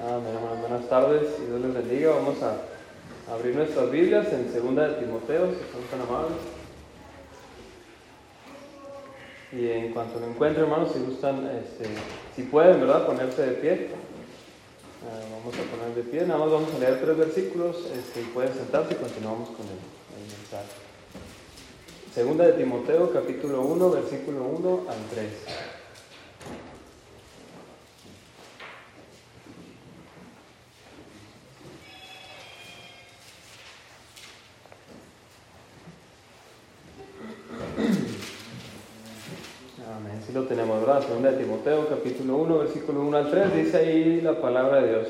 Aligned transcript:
Buenas 0.00 0.88
tardes 0.88 1.22
y 1.42 1.46
Dios 1.46 1.60
les 1.60 1.74
bendiga. 1.74 2.10
Vamos 2.12 2.36
a 2.42 3.32
abrir 3.32 3.56
nuestras 3.56 3.90
Biblias 3.90 4.32
en 4.32 4.52
segunda 4.52 4.86
de 4.88 4.94
Timoteo, 5.04 5.48
si 5.48 5.72
son 5.72 5.82
tan 5.90 6.02
amables. 6.02 6.38
Y 9.50 9.68
en 9.68 9.92
cuanto 9.92 10.20
lo 10.20 10.26
encuentren, 10.26 10.66
hermanos, 10.66 10.92
si 10.92 11.00
gustan, 11.00 11.46
este, 11.46 11.86
si 12.36 12.42
pueden, 12.42 12.80
¿verdad?, 12.80 13.06
ponerse 13.06 13.42
de 13.42 13.52
pie. 13.54 13.88
Ah, 15.04 15.20
vamos 15.32 15.54
a 15.54 15.76
poner 15.76 15.96
de 15.96 16.02
pie. 16.02 16.26
Nada 16.26 16.38
más 16.38 16.50
vamos 16.52 16.72
a 16.74 16.78
leer 16.78 17.00
tres 17.00 17.16
versículos 17.16 17.76
este, 17.86 18.20
y 18.20 18.24
pueden 18.26 18.54
sentarse 18.54 18.94
y 18.94 18.96
continuamos 18.96 19.48
con 19.48 19.66
el, 19.66 19.78
el 20.14 20.38
mensaje. 20.38 20.88
Segunda 22.14 22.46
de 22.46 22.52
Timoteo, 22.52 23.12
capítulo 23.12 23.62
1, 23.62 23.90
versículo 23.90 24.44
1 24.44 24.86
al 24.88 24.98
3. 25.10 25.32
Amén. 39.96 40.22
Sí 40.26 40.32
lo 40.32 40.44
tenemos, 40.44 40.80
¿verdad? 40.80 41.02
Segunda 41.02 41.30
de 41.30 41.38
Timoteo, 41.38 41.88
capítulo 42.28 42.36
1, 42.36 42.58
versículo 42.58 43.00
1 43.00 43.16
al 43.16 43.30
3, 43.30 43.56
dice 43.56 43.76
ahí 43.78 44.20
la 44.20 44.38
palabra 44.38 44.82
de 44.82 44.88
Dios. 44.88 45.08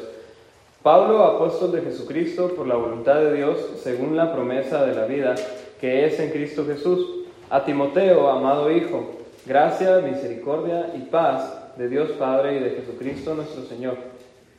Pablo, 0.85 1.25
apóstol 1.25 1.73
de 1.73 1.83
Jesucristo, 1.83 2.55
por 2.55 2.69
la 2.69 2.77
voluntad 2.77 3.17
de 3.17 3.35
Dios, 3.35 3.59
según 3.83 4.17
la 4.17 4.33
promesa 4.33 4.87
de 4.87 4.95
la 4.95 5.05
vida 5.07 5.35
que 5.81 6.07
es 6.07 6.21
en 6.21 6.31
Cristo 6.31 6.65
Jesús. 6.65 7.27
A 7.51 7.65
Timoteo, 7.65 8.29
amado 8.29 8.71
Hijo, 8.71 9.05
gracia, 9.47 9.99
misericordia 9.99 10.93
y 10.97 11.11
paz 11.11 11.77
de 11.77 11.89
Dios 11.89 12.11
Padre 12.11 12.59
y 12.59 12.63
de 12.63 12.71
Jesucristo 12.71 13.35
nuestro 13.35 13.65
Señor. 13.65 13.97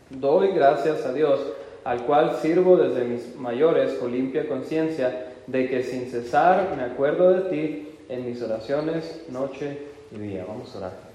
Doy 0.10 0.50
gracias 0.50 1.06
a 1.06 1.14
Dios, 1.14 1.40
al 1.86 2.04
cual 2.04 2.36
sirvo 2.42 2.76
desde 2.76 3.06
mis 3.06 3.36
mayores 3.38 3.94
con 3.94 4.12
limpia 4.12 4.50
conciencia, 4.50 5.28
de 5.48 5.70
que 5.70 5.84
sin 5.84 6.10
cesar 6.10 6.74
me 6.76 6.84
acuerdo 6.84 7.32
de 7.32 7.50
ti 7.50 7.88
en 8.10 8.26
mis 8.26 8.42
oraciones, 8.42 9.24
noche 9.30 9.78
y 10.12 10.18
día. 10.18 10.46
Vamos 10.48 10.76
a 10.76 10.80
orar. 10.80 11.09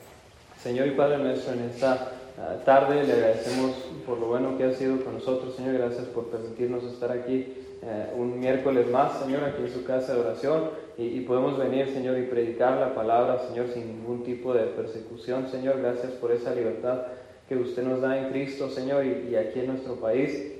Señor 0.64 0.86
y 0.86 0.92
Padre 0.92 1.18
nuestro, 1.18 1.52
en 1.52 1.60
esta 1.64 2.08
uh, 2.38 2.64
tarde 2.64 3.04
le 3.04 3.12
agradecemos 3.12 3.72
por 4.06 4.18
lo 4.18 4.28
bueno 4.28 4.56
que 4.56 4.64
ha 4.64 4.72
sido 4.72 5.04
con 5.04 5.12
nosotros. 5.12 5.54
Señor, 5.54 5.74
gracias 5.74 6.06
por 6.06 6.28
permitirnos 6.28 6.82
estar 6.84 7.12
aquí 7.12 7.52
uh, 7.82 8.18
un 8.18 8.40
miércoles 8.40 8.90
más, 8.90 9.18
Señor, 9.18 9.44
aquí 9.44 9.60
en 9.60 9.70
su 9.70 9.84
casa 9.84 10.14
de 10.14 10.20
oración. 10.20 10.70
Y, 10.96 11.02
y, 11.08 11.20
podemos 11.20 11.58
venir, 11.58 11.88
Señor, 11.92 12.16
y 12.16 12.22
predicar 12.22 12.78
la 12.78 12.94
palabra, 12.94 13.40
Señor, 13.46 13.66
sin 13.74 13.88
ningún 13.88 14.24
tipo 14.24 14.54
de 14.54 14.62
persecución. 14.68 15.48
Señor, 15.50 15.82
gracias 15.82 16.12
por 16.12 16.32
esa 16.32 16.54
libertad 16.54 17.02
que 17.46 17.56
usted 17.56 17.82
nos 17.82 18.00
da 18.00 18.16
en 18.16 18.30
Cristo, 18.30 18.70
Señor, 18.70 19.04
y, 19.04 19.32
y 19.32 19.36
aquí 19.36 19.60
en 19.60 19.66
nuestro 19.66 19.96
país. 19.96 20.50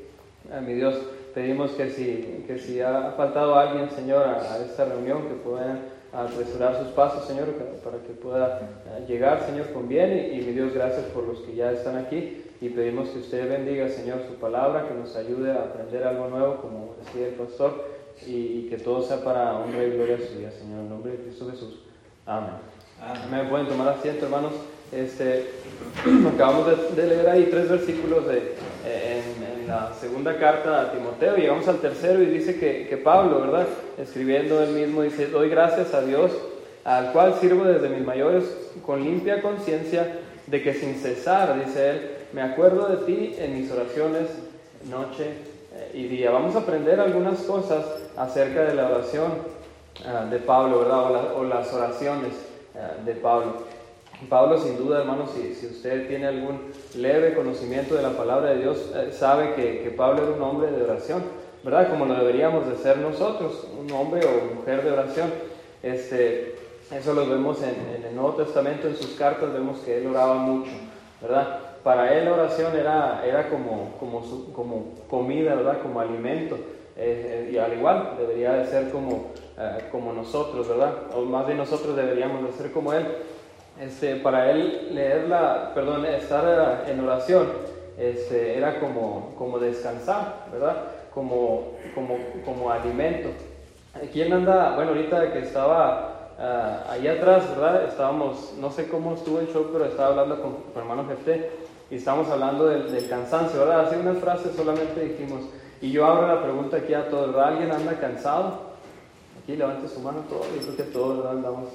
Uh, 0.51 0.61
mi 0.61 0.75
Dios, 0.75 1.01
pedimos 1.35 1.71
que 1.71 1.89
si, 1.89 2.45
que 2.47 2.59
si 2.59 2.79
ha 2.79 3.15
faltado 3.17 3.55
alguien, 3.55 3.89
Señor, 3.91 4.27
a, 4.27 4.53
a 4.53 4.59
esta 4.59 4.85
reunión, 4.85 5.29
que 5.29 5.35
puedan 5.37 5.71
a 5.71 5.94
apresurar 6.17 6.79
sus 6.79 6.89
pasos, 6.89 7.27
Señor, 7.27 7.47
para 7.83 7.99
que 7.99 8.13
pueda 8.13 8.61
llegar, 9.07 9.45
Señor, 9.47 9.73
con 9.73 9.89
bien. 9.89 10.13
Y, 10.13 10.39
y, 10.39 10.45
mi 10.45 10.53
Dios, 10.53 10.73
gracias 10.73 11.07
por 11.07 11.25
los 11.25 11.41
que 11.41 11.55
ya 11.55 11.73
están 11.73 11.97
aquí. 11.97 12.45
Y 12.61 12.69
pedimos 12.71 13.09
que 13.11 13.19
usted 13.19 13.49
bendiga, 13.49 13.89
Señor, 13.89 14.21
su 14.29 14.37
palabra, 14.37 14.89
que 14.89 14.95
nos 14.95 15.17
ayude 15.17 15.53
a 15.53 15.65
aprender 15.65 16.05
algo 16.05 16.29
nuevo, 16.29 16.57
como 16.63 16.95
decía 17.05 17.29
el 17.29 17.35
pastor, 17.35 17.85
y, 18.27 18.31
y 18.33 18.67
que 18.71 18.79
todo 18.79 19.03
sea 19.03 19.23
para 19.25 19.59
honra 19.59 19.83
y 19.85 19.91
gloria 19.91 20.19
suya, 20.19 20.51
Señor, 20.51 20.81
en 20.81 20.89
nombre 20.89 21.13
de 21.13 21.19
Cristo 21.19 21.51
Jesús. 21.51 21.81
Amén. 22.27 22.55
Amén. 23.01 23.49
Pueden 23.51 23.67
tomar 23.67 23.89
asiento, 23.89 24.27
hermanos. 24.27 24.53
Este, 24.93 25.51
acabamos 26.35 26.95
de, 26.95 27.03
de, 27.03 27.09
leer 27.09 27.29
ahí 27.29 27.49
tres 27.51 27.69
versículos 27.69 28.27
de, 28.29 28.55
la 29.75 29.93
segunda 29.93 30.39
carta 30.39 30.83
a 30.83 30.93
Timoteo, 30.93 31.37
llegamos 31.37 31.67
al 31.67 31.79
tercero 31.79 32.23
y 32.23 32.27
dice 32.27 32.61
que, 32.61 32.87
que, 32.87 32.97
Pablo, 32.97 33.41
¿verdad? 33.41 33.67
Escribiendo 33.99 34.63
él 34.63 34.71
mismo, 34.71 35.03
dice, 35.03 35.27
doy 35.27 35.49
gracias 35.49 35.93
a 35.95 36.03
Dios, 36.03 36.31
al 36.85 37.11
cual 37.13 37.35
sirvo 37.41 37.65
desde 37.65 37.89
mis 37.89 38.07
mayores 38.07 38.45
con 38.87 39.03
limpia 39.03 39.43
conciencia 39.43 40.21
de 40.47 40.63
que 40.63 40.75
sin 40.75 40.95
cesar, 40.95 41.59
dice 41.65 41.91
él, 41.91 42.11
me 42.33 42.43
acuerdo 42.43 42.87
de 42.89 42.99
ti 43.05 43.35
en 43.37 43.61
mis 43.61 43.71
oraciones 43.73 44.29
noche 44.89 45.33
y 45.93 46.05
día. 46.05 46.31
Vamos 46.31 46.55
a 46.55 46.61
aprender 46.61 47.01
algunas 47.01 47.41
cosas 47.41 47.85
acerca 48.17 48.63
de 48.63 48.75
la 48.75 48.89
oración 48.89 49.33
uh, 50.05 50.31
de 50.31 50.39
Pablo, 50.39 50.81
¿verdad? 50.81 51.05
O, 51.05 51.11
la, 51.11 51.23
o 51.35 51.45
las 51.45 51.73
oraciones 51.73 52.33
uh, 52.75 53.05
de 53.05 53.15
Pablo. 53.15 53.74
Pablo, 54.29 54.59
sin 54.59 54.77
duda, 54.77 55.01
hermanos, 55.01 55.31
si, 55.35 55.55
si, 55.55 55.67
usted 55.67 56.09
tiene 56.09 56.27
algún 56.27 56.73
leve 56.97 57.35
conocimiento 57.35 57.95
de 57.95 58.03
la 58.03 58.11
palabra 58.11 58.51
de 58.51 58.63
Dios, 58.63 58.91
eh, 58.95 59.11
sabe 59.13 59.55
que, 59.55 59.83
que, 59.83 59.91
Pablo 59.91 60.23
era 60.23 60.33
un 60.33 60.43
hombre 60.43 60.71
de 60.71 60.83
oración, 60.83 61.23
¿verdad? 61.63 61.91
Como 61.91 62.07
lo 62.07 62.15
deberíamos 62.15 62.67
de 62.69 62.77
ser 62.77 62.99
nosotros, 62.99 63.67
un 63.79 63.91
hombre 63.93 64.23
o 64.25 64.55
mujer 64.55 64.83
de 64.83 64.91
oración. 64.91 65.31
Este, 65.83 66.55
eso 66.91 67.13
lo 67.13 67.27
vemos 67.29 67.59
en, 67.63 68.05
el 68.07 68.15
Nuevo 68.15 68.35
Testamento, 68.35 68.89
en 68.89 68.97
sus 68.97 69.11
cartas, 69.11 69.53
vemos 69.53 69.79
que 69.81 69.99
él 69.99 70.07
oraba 70.07 70.35
mucho, 70.35 70.71
¿verdad? 71.21 71.61
Para 71.83 72.17
él 72.17 72.25
la 72.25 72.33
oración 72.35 72.75
era, 72.77 73.23
era 73.27 73.51
como, 73.51 73.95
como, 73.99 74.23
como 74.55 74.95
comida, 75.09 75.55
¿verdad? 75.55 75.83
Como 75.83 76.01
alimento. 76.01 76.57
Eh, 76.97 77.51
y 77.53 77.59
al 77.59 77.73
igual, 77.73 78.15
debería 78.19 78.53
de 78.53 78.67
ser 78.67 78.91
como, 78.91 79.33
eh, 79.59 79.89
como 79.91 80.13
nosotros, 80.13 80.69
¿verdad? 80.69 80.95
O 81.15 81.23
más 81.23 81.45
bien 81.47 81.59
nosotros 81.59 81.97
deberíamos 81.97 82.45
de 82.45 82.53
ser 82.53 82.71
como 82.71 82.93
él 82.93 83.05
este, 83.81 84.17
para 84.17 84.51
él 84.51 84.91
leerla, 84.93 85.73
perdón, 85.75 86.07
estar 86.07 86.85
en 86.89 87.01
oración, 87.01 87.49
este, 87.99 88.57
era 88.57 88.81
como, 88.81 89.35
como 89.37 89.59
descansar, 89.59 90.47
¿verdad? 90.53 90.85
Como, 91.13 91.73
como, 91.95 92.17
como 92.45 92.71
alimento. 92.71 93.31
¿Quién 94.13 94.33
anda? 94.33 94.75
Bueno, 94.75 94.91
ahorita 94.91 95.33
que 95.33 95.41
estaba 95.41 96.31
uh, 96.39 97.09
atrás, 97.09 97.49
¿verdad? 97.51 97.85
Estábamos, 97.85 98.55
no 98.59 98.71
sé 98.71 98.89
cómo 98.89 99.15
estuvo 99.15 99.39
el 99.39 99.49
show, 99.49 99.71
pero 99.73 99.87
estaba 99.87 100.09
hablando 100.09 100.41
con, 100.43 100.55
con 100.73 100.83
hermano 100.83 101.07
Jefté 101.09 101.51
y 101.91 101.97
estábamos 101.97 102.29
hablando 102.29 102.67
del, 102.67 102.91
del, 102.91 103.09
cansancio, 103.09 103.61
¿verdad? 103.61 103.87
Así 103.87 103.97
unas 103.97 104.19
frases 104.19 104.57
solamente 104.57 105.01
dijimos. 105.01 105.43
Y 105.81 105.93
yo 105.93 106.07
abro 106.07 106.27
la 106.27 106.43
pregunta 106.43 106.79
aquí 106.79 106.95
a 106.95 107.09
todos, 107.09 107.29
¿verdad? 107.29 107.49
¿Alguien 107.49 107.71
anda 107.71 107.93
cansado? 108.01 108.75
Aquí 109.43 109.57
levante 109.57 109.87
su 109.89 110.01
mano 110.01 110.21
todos, 110.29 110.47
yo 110.55 110.63
creo 110.63 110.77
que 110.77 110.93
todos, 110.93 111.19
¿verdad? 111.19 111.33
Andamos 111.33 111.69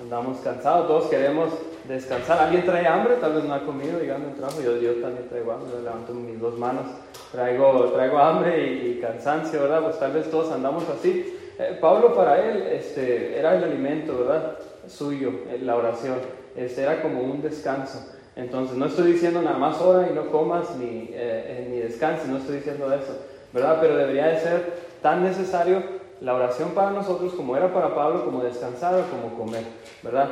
andamos 0.00 0.38
cansados, 0.38 0.86
todos 0.86 1.10
queremos 1.10 1.50
descansar. 1.86 2.38
¿Alguien 2.38 2.64
trae 2.64 2.86
hambre? 2.86 3.14
Tal 3.20 3.34
vez 3.34 3.44
no 3.44 3.54
ha 3.54 3.64
comido 3.64 3.98
llegando 3.98 4.28
al 4.28 4.34
trabajo. 4.34 4.60
Yo, 4.60 4.76
yo 4.76 4.94
también 4.94 5.28
traigo 5.28 5.52
hambre, 5.52 5.82
levanto 5.82 6.14
mis 6.14 6.40
dos 6.40 6.58
manos. 6.58 6.84
Traigo, 7.32 7.84
traigo 7.94 8.18
hambre 8.18 8.66
y, 8.66 8.90
y, 8.90 9.00
cansancio, 9.00 9.62
¿verdad? 9.62 9.82
Pues 9.82 9.98
tal 9.98 10.12
vez 10.12 10.30
todos 10.30 10.52
andamos 10.52 10.84
así. 10.88 11.34
Eh, 11.58 11.76
Pablo 11.80 12.14
para 12.14 12.38
él 12.44 12.62
este, 12.72 13.38
era 13.38 13.56
el 13.56 13.64
alimento, 13.64 14.18
¿verdad? 14.18 14.58
Suyo, 14.86 15.30
eh, 15.48 15.58
la 15.62 15.76
oración. 15.76 16.18
Este, 16.56 16.82
era 16.82 17.02
como 17.02 17.20
un 17.20 17.42
descanso. 17.42 18.14
Entonces 18.36 18.76
no 18.76 18.86
estoy 18.86 19.12
diciendo 19.12 19.42
nada 19.42 19.58
más 19.58 19.80
ora 19.80 20.08
y 20.08 20.14
no 20.14 20.30
comas 20.30 20.76
ni, 20.76 21.10
eh, 21.12 21.66
ni 21.68 21.78
descanses, 21.78 22.28
no 22.28 22.38
estoy 22.38 22.56
diciendo 22.56 22.86
eso, 22.92 23.18
¿verdad? 23.52 23.78
Pero 23.80 23.96
debería 23.96 24.28
de 24.28 24.38
ser 24.38 24.72
tan 25.02 25.24
necesario 25.24 25.97
la 26.20 26.34
oración 26.34 26.70
para 26.70 26.90
nosotros 26.90 27.32
como 27.34 27.56
era 27.56 27.72
para 27.72 27.94
Pablo, 27.94 28.24
como 28.24 28.42
descansar 28.42 28.94
o 28.94 29.04
como 29.10 29.38
comer, 29.38 29.64
¿verdad? 30.02 30.28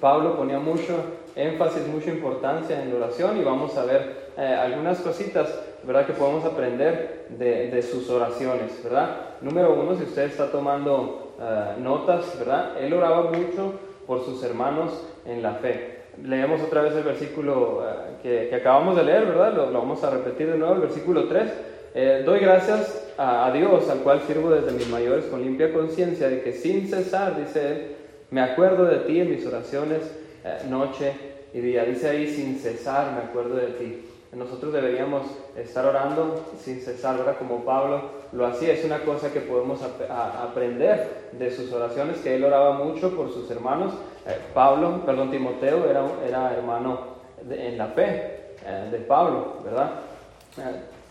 Pablo 0.00 0.36
ponía 0.36 0.58
mucho 0.58 0.94
énfasis, 1.36 1.86
mucha 1.86 2.10
importancia 2.10 2.82
en 2.82 2.90
la 2.90 3.04
oración 3.04 3.38
y 3.38 3.44
vamos 3.44 3.76
a 3.76 3.84
ver 3.84 4.30
eh, 4.36 4.42
algunas 4.42 4.98
cositas, 5.00 5.60
¿verdad? 5.82 6.06
Que 6.06 6.12
podemos 6.12 6.44
aprender 6.44 7.26
de, 7.30 7.82
sus 7.82 8.08
oraciones, 8.08 8.82
¿verdad? 8.82 9.16
Número 9.40 9.74
uno, 9.74 9.94
si 9.96 10.04
usted 10.04 10.24
está 10.24 10.50
tomando 10.50 11.34
uh, 11.38 11.80
notas, 11.80 12.38
¿verdad? 12.38 12.80
Él 12.80 12.94
oraba 12.94 13.30
mucho 13.30 13.74
por 14.06 14.24
sus 14.24 14.42
hermanos 14.42 14.92
en 15.26 15.42
la 15.42 15.54
fe. 15.54 16.04
Leemos 16.22 16.62
otra 16.62 16.82
vez 16.82 16.94
el 16.94 17.02
versículo 17.02 17.80
uh, 17.80 18.22
que, 18.22 18.54
acabamos 18.54 18.96
de 18.96 19.04
leer, 19.04 19.26
¿verdad? 19.26 19.52
Lo, 19.52 19.70
lo, 19.70 19.80
vamos 19.80 20.02
a 20.02 20.10
repetir 20.10 20.50
de 20.50 20.56
nuevo, 20.56 20.74
el 20.74 20.80
versículo 20.80 21.28
3. 21.28 21.52
Eh, 21.94 22.22
doy 22.24 22.40
gracias 22.40 23.03
a, 23.18 23.50
Dios, 23.52 23.88
al 23.88 23.98
cual 23.98 24.22
sirvo 24.26 24.50
desde 24.50 24.72
mis 24.72 24.88
mayores 24.88 25.26
con 25.26 25.42
limpia 25.42 25.72
conciencia, 25.72 26.28
de 26.28 26.42
que 26.42 26.52
sin 26.52 26.88
cesar, 26.88 27.38
dice 27.38 27.68
él, 27.68 27.96
me 28.30 28.40
acuerdo 28.40 28.84
de 28.84 28.98
ti 28.98 29.20
en 29.20 29.30
mis 29.30 29.46
oraciones 29.46 30.00
eh, 30.44 30.58
noche 30.68 31.12
y 31.52 31.60
día. 31.60 31.84
Dice 31.84 32.08
ahí, 32.08 32.26
sin 32.26 32.58
cesar, 32.58 33.12
me 33.12 33.30
acuerdo 33.30 33.56
de 33.56 33.68
ti. 33.68 34.04
Nosotros 34.32 34.72
deberíamos 34.72 35.22
estar 35.56 35.86
orando 35.86 36.44
sin 36.60 36.80
cesar, 36.80 37.18
¿verdad? 37.18 37.36
Como 37.38 37.64
Pablo 37.64 38.10
lo 38.32 38.46
hacía. 38.46 38.72
Es 38.72 38.84
una 38.84 38.98
cosa 39.00 39.32
que 39.32 39.40
podemos 39.40 39.80
aprender 39.82 41.28
de 41.32 41.50
sus 41.52 41.72
oraciones, 41.72 42.18
que 42.18 42.34
él 42.34 42.44
oraba 42.44 42.72
mucho 42.72 43.14
por 43.14 43.32
sus 43.32 43.48
hermanos. 43.50 43.94
Eh, 44.26 44.36
Pablo, 44.52 45.02
perdón, 45.06 45.30
Timoteo 45.30 45.88
era, 45.88 46.04
era 46.26 46.52
hermano 46.52 47.14
en 47.48 47.78
la 47.78 47.86
fe 47.88 48.56
eh, 48.66 48.88
de 48.90 48.98
Pablo, 48.98 49.58
¿verdad? 49.64 49.90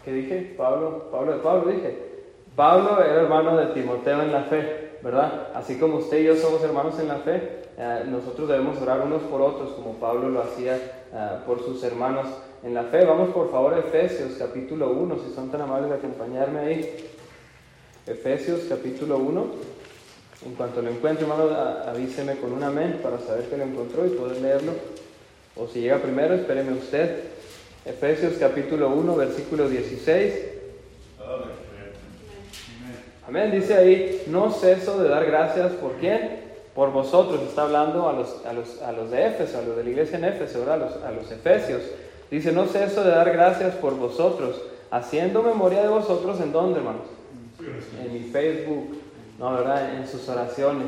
¿Qué 0.03 0.11
dije? 0.11 0.53
Pablo, 0.57 1.09
Pablo 1.11 1.41
Pablo 1.41 1.71
dije. 1.71 1.97
Pablo 2.55 3.03
era 3.03 3.21
hermano 3.21 3.57
de 3.57 3.67
Timoteo 3.67 4.21
en 4.21 4.31
la 4.31 4.43
fe, 4.43 4.99
¿verdad? 5.01 5.47
Así 5.55 5.79
como 5.79 5.97
usted 5.97 6.19
y 6.19 6.25
yo 6.25 6.35
somos 6.35 6.63
hermanos 6.63 6.99
en 6.99 7.07
la 7.07 7.17
fe, 7.17 7.63
eh, 7.77 8.03
nosotros 8.07 8.47
debemos 8.47 8.79
orar 8.79 9.01
unos 9.01 9.23
por 9.23 9.41
otros, 9.41 9.71
como 9.71 9.93
Pablo 9.93 10.29
lo 10.29 10.41
hacía 10.41 10.75
eh, 10.75 11.29
por 11.47 11.63
sus 11.63 11.83
hermanos 11.83 12.27
en 12.63 12.75
la 12.75 12.83
fe. 12.83 13.05
Vamos 13.05 13.29
por 13.29 13.49
favor 13.49 13.73
a 13.73 13.79
Efesios 13.79 14.33
capítulo 14.37 14.91
1, 14.91 15.17
si 15.25 15.33
son 15.33 15.49
tan 15.49 15.61
amables 15.61 15.89
de 15.89 15.95
acompañarme 15.95 16.59
ahí. 16.59 17.09
Efesios 18.05 18.61
capítulo 18.69 19.17
1. 19.17 19.45
En 20.45 20.55
cuanto 20.55 20.81
lo 20.81 20.91
encuentre, 20.91 21.25
hermano, 21.25 21.49
avíseme 21.87 22.35
con 22.35 22.51
un 22.51 22.61
amén 22.61 22.99
para 23.01 23.17
saber 23.17 23.45
que 23.45 23.57
lo 23.57 23.63
encontró 23.63 24.05
y 24.05 24.09
poder 24.09 24.41
leerlo. 24.41 24.73
O 25.55 25.67
si 25.67 25.81
llega 25.81 25.97
primero, 25.97 26.35
espéreme 26.35 26.73
usted. 26.73 27.32
Efesios 27.85 28.35
capítulo 28.39 28.89
1, 28.89 29.15
versículo 29.15 29.67
16. 29.67 30.33
Amén. 33.27 33.51
Dice 33.51 33.73
ahí, 33.73 34.23
no 34.27 34.51
ceso 34.51 35.01
de 35.01 35.09
dar 35.09 35.25
gracias 35.25 35.73
por 35.73 35.93
quién? 35.93 36.43
Por 36.73 36.91
vosotros. 36.91 37.41
Está 37.41 37.63
hablando 37.63 38.07
a 38.07 38.13
los, 38.13 38.45
a 38.45 38.53
los, 38.53 38.81
a 38.81 38.91
los 38.93 39.11
de 39.11 39.27
Éfeso, 39.27 39.57
a 39.57 39.61
los 39.63 39.75
de 39.75 39.83
la 39.83 39.89
iglesia 39.89 40.17
en 40.17 40.25
Éfeso, 40.25 40.71
A 40.71 40.77
los, 40.77 40.95
a 41.03 41.11
los 41.11 41.29
efesios. 41.31 41.81
Dice, 42.31 42.51
no 42.51 42.67
ceso 42.67 43.03
de 43.03 43.11
dar 43.11 43.31
gracias 43.31 43.75
por 43.75 43.95
vosotros, 43.97 44.61
haciendo 44.89 45.43
memoria 45.43 45.83
de 45.83 45.89
vosotros 45.89 46.39
en 46.39 46.51
dónde, 46.51 46.79
hermanos? 46.79 47.07
En 48.03 48.13
mi 48.13 48.21
Facebook, 48.21 48.97
¿no? 49.39 49.53
¿verdad? 49.55 49.95
En 49.95 50.07
sus 50.07 50.27
oraciones, 50.29 50.87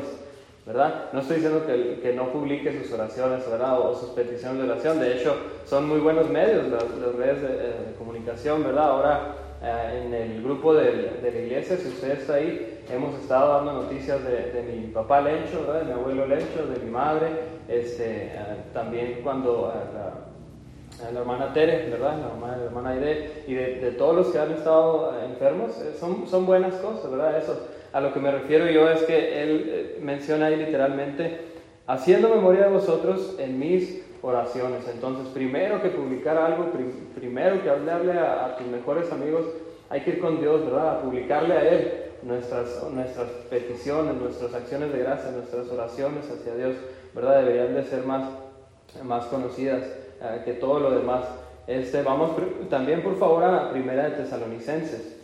¿verdad? 0.66 1.10
No 1.12 1.20
estoy 1.20 1.36
diciendo 1.36 1.66
que, 1.66 2.00
que 2.00 2.12
no 2.14 2.32
publique 2.32 2.82
sus 2.82 2.92
oraciones, 2.92 3.48
¿verdad? 3.50 3.80
O, 3.80 3.94
sus 3.94 4.10
peticiones 4.10 4.58
de 4.58 4.70
oración. 4.70 4.98
De 4.98 5.16
hecho, 5.16 5.36
son 5.66 5.88
muy 5.88 5.98
buenos 5.98 6.30
medios 6.30 6.68
las, 6.68 6.84
redes 7.16 7.42
de, 7.42 7.48
de, 7.48 7.94
comunicación, 7.98 8.62
¿verdad? 8.62 8.84
Ahora 8.84 9.34
eh, 9.62 10.04
en 10.04 10.14
el 10.14 10.42
grupo 10.42 10.72
de, 10.74 11.18
de, 11.20 11.32
la 11.32 11.38
iglesia, 11.38 11.76
si 11.76 11.88
usted 11.88 12.20
está 12.20 12.34
ahí, 12.34 12.84
hemos 12.88 13.18
estado 13.20 13.54
dando 13.54 13.82
noticias 13.82 14.22
de, 14.22 14.52
de 14.52 14.62
mi 14.62 14.86
papá 14.88 15.20
Lencho, 15.20 15.62
¿verdad? 15.66 15.80
De 15.80 15.86
mi 15.86 15.92
abuelo 15.92 16.26
Lencho, 16.26 16.66
de 16.66 16.84
mi 16.84 16.90
madre, 16.90 17.26
este, 17.68 18.26
eh, 18.26 18.38
también 18.72 19.20
cuando 19.24 19.72
eh, 19.74 21.02
la, 21.02 21.10
la, 21.10 21.20
hermana 21.20 21.52
Tere, 21.52 21.90
¿verdad? 21.90 22.16
La, 22.16 22.28
mamá, 22.28 22.56
la 22.56 22.64
hermana 22.64 22.90
Aide, 22.90 23.44
y 23.48 23.54
de, 23.54 23.90
todos 23.98 24.14
los 24.14 24.28
que 24.28 24.38
han 24.38 24.52
estado 24.52 25.14
enfermos, 25.24 25.72
son, 25.98 26.28
son 26.28 26.46
buenas 26.46 26.74
cosas, 26.76 27.10
¿verdad? 27.10 27.38
Eso, 27.38 27.58
a 27.92 28.00
lo 28.00 28.12
que 28.12 28.20
me 28.20 28.30
refiero 28.30 28.70
yo 28.70 28.88
es 28.88 29.02
que 29.02 29.42
él 29.42 29.96
menciona 30.00 30.46
ahí 30.46 30.56
literalmente, 30.56 31.40
haciendo 31.88 32.28
memoria 32.28 32.64
de 32.64 32.70
vosotros 32.70 33.36
en 33.38 33.58
mis 33.58 34.05
oraciones. 34.26 34.86
Entonces, 34.92 35.28
primero 35.32 35.80
que 35.80 35.88
publicar 35.90 36.36
algo, 36.36 36.66
primero 37.14 37.62
que 37.62 37.70
hablarle 37.70 38.12
a, 38.18 38.46
a, 38.46 38.56
tus 38.56 38.66
mejores 38.66 39.10
amigos, 39.12 39.46
hay 39.88 40.00
que 40.00 40.10
ir 40.10 40.20
con 40.20 40.40
Dios, 40.40 40.64
¿verdad? 40.64 40.98
A 40.98 41.02
publicarle 41.02 41.54
a 41.54 41.68
Él 41.68 41.92
nuestras, 42.22 42.82
nuestras 42.90 43.28
peticiones, 43.48 44.14
nuestras 44.16 44.52
acciones 44.52 44.92
de 44.92 44.98
gracia, 44.98 45.30
nuestras 45.30 45.68
oraciones 45.68 46.28
hacia 46.28 46.56
Dios, 46.56 46.74
¿verdad? 47.14 47.44
Deberían 47.44 47.74
de 47.74 47.84
ser 47.84 48.04
más, 48.04 48.28
más 49.04 49.26
conocidas 49.26 49.84
eh, 50.20 50.42
que 50.44 50.54
todo 50.54 50.80
lo 50.80 50.90
demás. 50.90 51.24
Este, 51.68 52.02
vamos 52.02 52.32
también, 52.68 53.02
por 53.04 53.16
favor, 53.18 53.44
a 53.44 53.70
Primera 53.70 54.10
de 54.10 54.22
Tesalonicenses. 54.22 55.18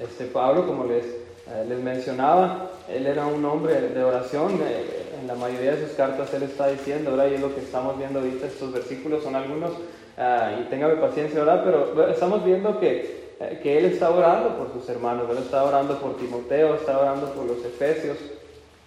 Este, 0.00 0.24
Pablo, 0.24 0.66
como 0.66 0.84
les, 0.84 1.04
eh, 1.04 1.64
les 1.68 1.78
mencionaba, 1.80 2.70
él 2.88 3.06
era 3.06 3.26
un 3.26 3.44
hombre 3.44 3.80
de 3.80 4.02
oración. 4.02 4.60
Eh, 4.60 5.07
la 5.28 5.34
mayoría 5.34 5.76
de 5.76 5.86
sus 5.86 5.94
cartas 5.94 6.32
él 6.32 6.44
está 6.44 6.68
diciendo, 6.68 7.10
¿verdad? 7.10 7.30
Y 7.30 7.34
es 7.34 7.40
lo 7.42 7.54
que 7.54 7.60
estamos 7.60 7.98
viendo 7.98 8.20
ahorita, 8.20 8.46
estos 8.46 8.72
versículos 8.72 9.22
son 9.22 9.36
algunos, 9.36 9.72
uh, 9.72 10.60
y 10.62 10.64
téngame 10.70 10.94
paciencia, 10.94 11.40
¿verdad? 11.40 11.62
Pero 11.64 12.08
estamos 12.08 12.42
viendo 12.46 12.80
que, 12.80 13.34
uh, 13.38 13.62
que 13.62 13.78
él 13.78 13.84
está 13.84 14.08
orando 14.10 14.56
por 14.56 14.72
sus 14.72 14.88
hermanos, 14.88 15.28
él 15.30 15.36
está 15.36 15.64
orando 15.64 15.98
por 16.00 16.16
Timoteo, 16.16 16.74
está 16.74 16.98
orando 16.98 17.26
por 17.34 17.44
los 17.44 17.62
Efesios, 17.62 18.16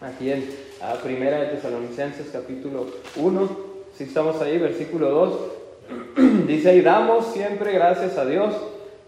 aquí 0.02 0.32
en 0.32 0.50
uh, 0.82 0.98
Primera 1.04 1.42
de 1.42 1.50
Tesalonicenses 1.50 2.32
capítulo 2.34 2.88
1, 3.18 3.50
si 3.96 4.06
estamos 4.06 4.42
ahí, 4.42 4.58
versículo 4.58 5.12
2, 5.12 5.40
dice 6.48 6.72
ahí, 6.72 6.82
damos 6.82 7.28
siempre 7.28 7.72
gracias 7.72 8.18
a 8.18 8.26
Dios 8.26 8.56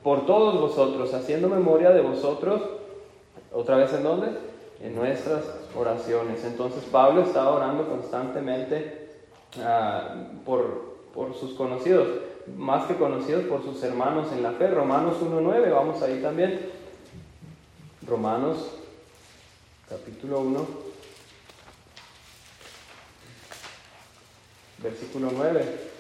por 0.04 0.28
todos 0.28 0.62
vosotros, 0.62 1.12
haciendo 1.16 1.50
memoria 1.50 1.90
de 1.90 2.02
vosotros, 2.02 2.62
otra 3.52 3.78
vez 3.78 3.92
en 3.94 4.04
dónde? 4.04 4.28
En 4.84 4.96
nuestras 4.96 5.63
oraciones. 5.76 6.44
Entonces 6.44 6.84
Pablo 6.86 7.24
estaba 7.24 7.52
orando 7.52 7.88
constantemente 7.88 9.10
uh, 9.58 10.44
por, 10.44 10.98
por, 11.14 11.36
sus 11.36 11.54
conocidos, 11.54 12.08
más 12.58 12.86
que 12.86 12.96
conocidos 12.96 13.46
por 13.46 13.64
sus 13.64 13.82
hermanos 13.84 14.32
en 14.32 14.44
la 14.44 14.52
fe. 14.52 14.68
Romanos 14.68 15.18
1.9, 15.22 15.72
vamos 15.72 16.02
ahí 16.02 16.22
también. 16.22 16.60
Romanos 18.06 18.58
capítulo 19.90 20.40
1, 20.42 20.68
versículo 24.80 25.30
9. 25.34 25.94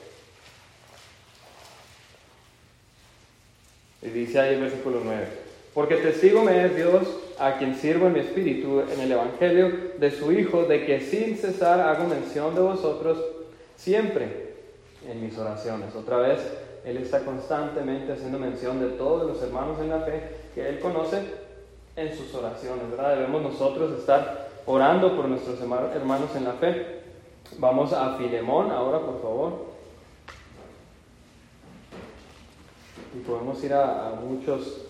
Y 4.01 4.09
dice 4.09 4.39
ahí 4.39 4.59
versículo 4.59 4.99
9, 5.01 5.27
porque 5.73 5.95
testigo 5.95 6.43
me 6.43 6.65
es 6.65 6.75
Dios 6.75 7.22
a 7.39 7.57
quien 7.57 7.75
sirvo 7.75 8.07
en 8.07 8.13
mi 8.13 8.19
espíritu 8.19 8.81
en 8.81 8.99
el 8.99 9.11
Evangelio 9.11 9.71
de 9.97 10.11
su 10.11 10.31
Hijo, 10.31 10.63
de 10.63 10.85
que 10.85 10.99
sin 10.99 11.37
cesar 11.37 11.79
hago 11.81 12.07
mención 12.07 12.55
de 12.55 12.61
vosotros 12.61 13.17
siempre 13.75 14.53
en 15.09 15.23
mis 15.23 15.37
oraciones. 15.37 15.95
Otra 15.95 16.17
vez, 16.17 16.39
Él 16.85 16.97
está 16.97 17.19
constantemente 17.25 18.13
haciendo 18.13 18.39
mención 18.39 18.79
de 18.79 18.97
todos 18.97 19.27
los 19.27 19.41
hermanos 19.41 19.79
en 19.79 19.89
la 19.89 19.99
fe 20.01 20.21
que 20.53 20.67
Él 20.67 20.79
conoce 20.79 21.21
en 21.95 22.15
sus 22.15 22.33
oraciones, 22.33 22.89
¿verdad? 22.89 23.15
Debemos 23.15 23.41
nosotros 23.41 23.99
estar 23.99 24.49
orando 24.65 25.15
por 25.15 25.27
nuestros 25.27 25.59
hermanos 25.61 26.35
en 26.35 26.43
la 26.43 26.53
fe. 26.53 27.01
Vamos 27.57 27.93
a 27.93 28.17
Filemón 28.17 28.71
ahora, 28.71 28.99
por 28.99 29.21
favor. 29.21 29.73
Y 33.15 33.19
podemos 33.19 33.63
ir 33.63 33.73
a, 33.73 34.09
a 34.09 34.15
muchos 34.15 34.87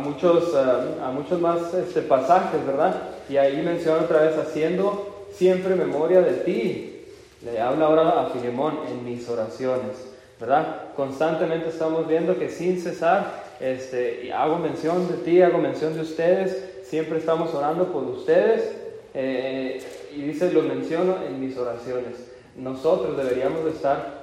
muchos, 0.00 0.54
a 0.54 1.10
muchos 1.12 1.40
más 1.40 1.74
este, 1.74 2.02
pasajes, 2.02 2.64
¿verdad? 2.66 2.94
Y 3.28 3.36
ahí 3.36 3.62
menciona 3.62 4.02
otra 4.02 4.22
vez, 4.22 4.36
haciendo 4.38 5.26
siempre 5.32 5.74
memoria 5.74 6.20
de 6.20 6.32
ti. 6.32 7.04
Le 7.44 7.60
habla 7.60 7.86
ahora 7.86 8.22
a 8.22 8.26
Filemón 8.30 8.78
en 8.88 9.04
mis 9.04 9.28
oraciones, 9.28 9.96
¿verdad? 10.40 10.94
Constantemente 10.94 11.68
estamos 11.68 12.06
viendo 12.06 12.38
que 12.38 12.48
sin 12.48 12.80
cesar, 12.80 13.42
este, 13.60 14.32
hago 14.32 14.58
mención 14.58 15.08
de 15.08 15.14
ti, 15.14 15.42
hago 15.42 15.58
mención 15.58 15.94
de 15.94 16.02
ustedes, 16.02 16.84
siempre 16.84 17.18
estamos 17.18 17.52
orando 17.54 17.86
por 17.92 18.04
ustedes. 18.04 18.76
Eh, 19.14 19.82
y 20.14 20.22
dice, 20.22 20.52
lo 20.52 20.62
menciono 20.62 21.16
en 21.26 21.40
mis 21.40 21.56
oraciones. 21.56 22.30
Nosotros 22.56 23.16
deberíamos 23.16 23.64
de 23.64 23.70
estar 23.70 24.22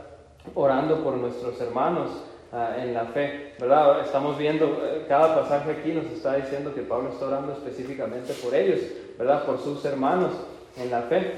orando 0.56 1.04
por 1.04 1.16
nuestros 1.16 1.60
hermanos, 1.62 2.10
uh, 2.52 2.80
en 2.80 2.94
la 2.94 3.06
fe, 3.06 3.54
¿verdad? 3.60 4.02
Estamos 4.02 4.38
viendo, 4.38 4.66
eh, 4.84 5.06
cada 5.08 5.42
pasaje 5.42 5.72
aquí 5.72 5.92
nos 5.92 6.06
está 6.06 6.36
diciendo 6.36 6.74
que 6.74 6.82
Pablo 6.82 7.10
está 7.10 7.28
orando 7.28 7.54
específicamente 7.54 8.34
por 8.34 8.54
ellos, 8.54 8.80
¿verdad? 9.18 9.46
Por 9.46 9.60
sus 9.60 9.84
hermanos 9.86 10.32
en 10.78 10.92
la 10.92 11.04
fe. 11.04 11.34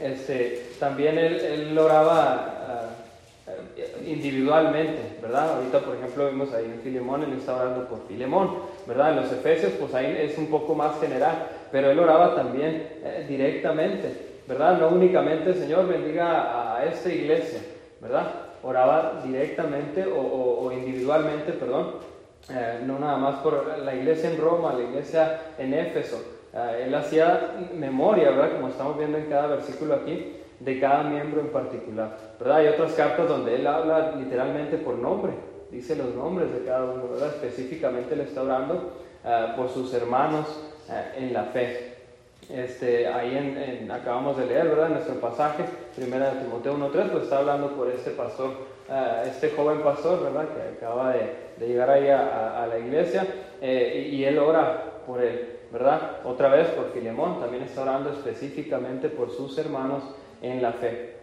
Este, 0.00 0.70
también 0.78 1.18
él, 1.18 1.40
él 1.40 1.78
oraba 1.78 2.86
uh, 3.46 4.00
individualmente, 4.06 5.18
¿verdad? 5.20 5.56
Ahorita, 5.56 5.80
por 5.80 5.96
ejemplo, 5.96 6.28
vimos 6.28 6.52
ahí 6.52 6.64
en 6.64 6.80
Filemón, 6.80 7.22
él 7.22 7.32
está 7.34 7.56
orando 7.56 7.88
por 7.88 8.06
Filemón, 8.06 8.56
¿verdad? 8.86 9.10
En 9.10 9.16
los 9.16 9.32
Efesios, 9.32 9.72
pues 9.78 9.94
ahí 9.94 10.16
es 10.18 10.38
un 10.38 10.46
poco 10.46 10.74
más 10.74 11.00
general, 11.00 11.48
pero 11.70 11.90
él 11.90 11.98
oraba 11.98 12.34
también 12.34 12.88
eh, 13.04 13.26
directamente, 13.28 14.40
¿verdad? 14.46 14.78
No 14.78 14.88
únicamente, 14.88 15.54
Señor, 15.54 15.86
bendiga 15.86 16.76
a 16.76 16.84
esta 16.84 17.08
iglesia, 17.08 17.60
¿verdad? 18.00 18.49
Oraba 18.62 19.22
directamente 19.24 20.04
o, 20.06 20.70
individualmente, 20.72 21.52
perdón, 21.52 21.94
eh, 22.50 22.80
no 22.84 22.98
nada 22.98 23.16
más 23.16 23.36
por 23.36 23.78
la 23.78 23.94
iglesia 23.94 24.30
en 24.30 24.40
Roma, 24.40 24.72
la 24.72 24.82
iglesia 24.82 25.40
en 25.58 25.74
Éfeso. 25.74 26.22
Eh, 26.52 26.84
él 26.86 26.94
hacía 26.94 27.68
memoria, 27.74 28.30
¿verdad? 28.30 28.56
Como 28.56 28.68
estamos 28.68 28.98
viendo 28.98 29.18
en 29.18 29.26
cada 29.26 29.46
versículo 29.48 29.94
aquí, 29.94 30.36
de 30.58 30.80
cada 30.80 31.04
miembro 31.04 31.40
en 31.40 31.48
particular, 31.48 32.16
¿verdad? 32.38 32.58
Hay 32.58 32.68
otras 32.68 32.92
cartas 32.92 33.28
donde 33.28 33.54
él 33.56 33.66
habla 33.66 34.14
literalmente 34.16 34.76
por 34.76 34.96
nombre, 34.96 35.32
dice 35.70 35.96
los 35.96 36.14
nombres 36.14 36.52
de 36.52 36.64
cada 36.64 36.84
uno, 36.84 37.08
¿verdad? 37.12 37.28
Específicamente 37.28 38.16
le 38.16 38.24
está 38.24 38.42
orando 38.42 38.92
eh, 39.24 39.52
por 39.56 39.70
sus 39.70 39.92
hermanos 39.94 40.46
en 41.16 41.32
la 41.32 41.44
fe. 41.44 41.90
Este, 42.48 43.06
ahí 43.06 43.36
en, 43.36 43.90
acabamos 43.90 44.36
de 44.36 44.46
leer, 44.46 44.68
¿verdad? 44.68 44.88
Nuestro 44.88 45.14
pasaje, 45.20 45.64
primera 45.94 46.34
de 46.34 46.40
Timoteo 46.42 46.76
1.3, 46.76 47.10
pues 47.10 47.24
está 47.24 47.38
hablando 47.38 47.76
por 47.76 47.88
este 47.88 48.10
pastor, 48.10 48.50
uh, 48.88 49.26
este 49.26 49.50
joven 49.50 49.82
pastor, 49.82 50.22
¿verdad? 50.22 50.48
Que 50.48 50.76
acaba 50.76 51.12
de, 51.12 51.34
de 51.58 51.68
llegar 51.68 51.90
ahí 51.90 52.08
a, 52.08 52.66
la 52.68 52.78
iglesia 52.78 53.26
eh, 53.60 54.08
y, 54.12 54.24
él 54.24 54.38
ora 54.38 55.02
por 55.06 55.22
él, 55.22 55.58
¿verdad? 55.72 56.18
Otra 56.24 56.48
vez 56.48 56.68
por 56.68 56.90
Filemón, 56.92 57.40
también 57.40 57.62
está 57.62 57.82
orando 57.82 58.10
específicamente 58.10 59.08
por 59.08 59.30
sus 59.30 59.56
hermanos 59.58 60.02
en 60.40 60.62
la 60.62 60.72
fe, 60.72 61.16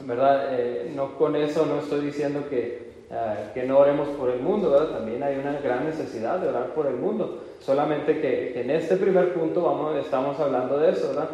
¿verdad? 0.00 0.48
Eh, 0.52 0.92
no 0.94 1.16
con 1.16 1.36
eso 1.36 1.66
no 1.66 1.78
estoy 1.80 2.06
diciendo 2.06 2.48
que 2.48 2.94
eh, 3.10 3.50
que 3.52 3.62
no 3.64 3.78
oremos 3.78 4.08
por 4.08 4.30
el 4.30 4.40
mundo, 4.40 4.70
¿verdad? 4.70 4.98
También 4.98 5.22
hay 5.22 5.36
una 5.36 5.52
gran 5.60 5.84
necesidad 5.84 6.38
de 6.38 6.48
orar 6.48 6.74
por 6.74 6.86
el 6.86 6.96
mundo. 6.96 7.44
Solamente 7.60 8.20
que, 8.20 8.60
en 8.60 8.70
este 8.70 8.96
primer 8.96 9.34
punto 9.34 9.62
vamos, 9.62 9.94
estamos 9.96 10.40
hablando 10.40 10.78
de 10.78 10.90
eso, 10.90 11.08
¿verdad? 11.08 11.28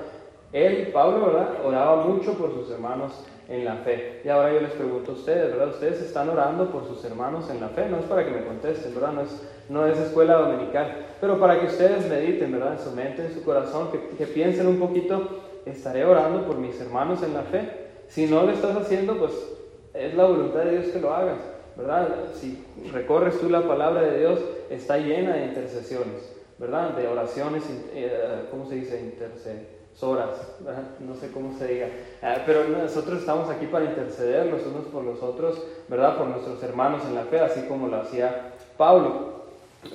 Él, 0.53 0.89
Pablo, 0.93 1.27
¿verdad? 1.27 1.65
Oraba 1.65 2.05
mucho 2.05 2.35
por 2.35 2.53
sus 2.53 2.71
hermanos 2.71 3.13
en 3.49 3.65
la 3.65 3.77
fe. 3.77 4.21
Y 4.25 4.29
ahora 4.29 4.53
yo 4.53 4.61
les 4.61 4.73
pregunto 4.73 5.13
a 5.13 5.15
ustedes, 5.15 5.51
¿verdad? 5.51 5.69
Ustedes 5.69 6.01
están 6.01 6.29
orando 6.29 6.71
por 6.71 6.87
sus 6.87 7.05
hermanos 7.05 7.51
en 7.51 7.61
la 7.61 7.69
fe, 7.69 7.89
no 7.89 7.99
es 7.99 8.05
para 8.05 8.25
que 8.25 8.31
me 8.31 8.45
contesten, 8.45 8.95
¿verdad? 8.95 9.13
No 9.13 9.23
es, 9.23 9.43
no 9.69 9.87
es 9.87 9.99
escuela 9.99 10.35
dominical, 10.35 11.07
pero 11.21 11.39
para 11.39 11.61
que 11.61 11.67
ustedes 11.67 12.09
mediten, 12.09 12.53
¿verdad? 12.53 12.73
En 12.73 12.79
su 12.79 12.91
mente, 12.93 13.27
en 13.27 13.35
su 13.35 13.45
corazón, 13.45 13.91
que, 13.91 14.17
que 14.17 14.27
piensen 14.27 14.67
un 14.67 14.79
poquito, 14.79 15.41
estaré 15.67 16.05
orando 16.05 16.47
por 16.47 16.59
mis 16.59 16.81
hermanos 16.81 17.23
en 17.23 17.35
la 17.35 17.43
fe. 17.43 17.69
Si 18.09 18.27
no 18.27 18.43
lo 18.43 18.53
estás 18.53 18.77
haciendo, 18.77 19.17
pues 19.19 19.33
es 19.95 20.15
la 20.15 20.25
voluntad 20.25 20.61
de 20.61 20.79
Dios 20.79 20.93
que 20.93 21.01
lo 21.01 21.13
hagas, 21.15 21.39
¿verdad? 21.77 22.09
Si 22.35 22.65
recorres 22.93 23.39
tú 23.41 23.49
la 23.51 23.63
palabra 23.63 24.03
de 24.03 24.19
Dios, 24.19 24.41
está 24.69 24.97
llena 24.99 25.35
de 25.35 25.47
intercesiones, 25.47 26.37
¿verdad? 26.59 26.91
De 26.91 27.09
oraciones, 27.09 27.65
eh, 27.95 28.47
¿cómo 28.51 28.67
se 28.67 28.77
dice? 28.77 29.01
¿Verdad? 30.01 30.83
no 31.01 31.15
sé 31.15 31.31
cómo 31.31 31.57
se 31.59 31.67
diga. 31.67 31.89
Ah, 32.23 32.37
pero 32.47 32.65
nosotros 32.69 33.21
estamos 33.21 33.51
aquí 33.51 33.67
para 33.67 33.85
interceder 33.85 34.47
los 34.47 34.67
unos 34.67 34.87
por 34.87 35.05
los 35.05 35.23
otros, 35.23 35.63
¿verdad? 35.89 36.17
Por 36.17 36.29
nuestros 36.29 36.63
hermanos 36.63 37.03
en 37.07 37.15
la 37.15 37.25
fe, 37.25 37.41
así 37.41 37.63
como 37.63 37.89
lo 37.89 37.97
hacía 37.99 38.53
Pablo. 38.77 39.45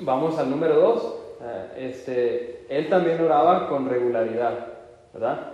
Vamos 0.01 0.37
al 0.37 0.49
número 0.49 0.75
dos. 0.75 1.15
Ah, 1.41 1.67
este, 1.77 2.65
él 2.69 2.89
también 2.89 3.21
oraba 3.21 3.67
con 3.67 3.89
regularidad, 3.89 4.67
¿verdad? 5.13 5.51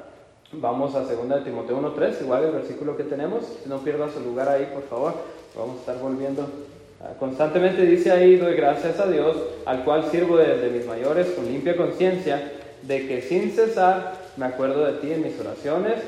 Vamos 0.54 0.96
a 0.96 1.00
2 1.00 1.30
de 1.30 1.42
Timoteo 1.42 1.80
1.3, 1.80 2.24
igual 2.24 2.44
el 2.44 2.52
versículo 2.52 2.98
que 2.98 3.06
tenemos. 3.06 3.44
No 3.68 3.80
pierda 3.80 4.10
su 4.10 4.20
lugar 4.20 4.50
ahí, 4.50 4.70
por 4.74 4.84
favor. 4.84 5.14
Vamos 5.56 5.78
a 5.78 5.80
estar 5.80 6.00
volviendo. 6.00 6.46
Ah, 7.00 7.14
constantemente 7.18 7.84
dice 7.84 8.12
ahí, 8.12 8.36
doy 8.36 8.56
gracias 8.56 9.00
a 9.00 9.08
Dios, 9.08 9.38
al 9.66 9.86
cual 9.86 10.12
sirvo 10.12 10.36
desde 10.36 10.70
mis 10.70 10.86
mayores 10.86 11.28
con 11.32 11.46
limpia 11.46 11.78
conciencia, 11.78 12.52
de 12.82 13.08
que 13.08 13.22
sin 13.22 13.52
cesar 13.52 14.21
me 14.38 14.46
acuerdo 14.46 14.86
de 14.86 14.94
ti 14.94 15.12
en 15.12 15.24
mis 15.24 15.40
oraciones, 15.40 16.02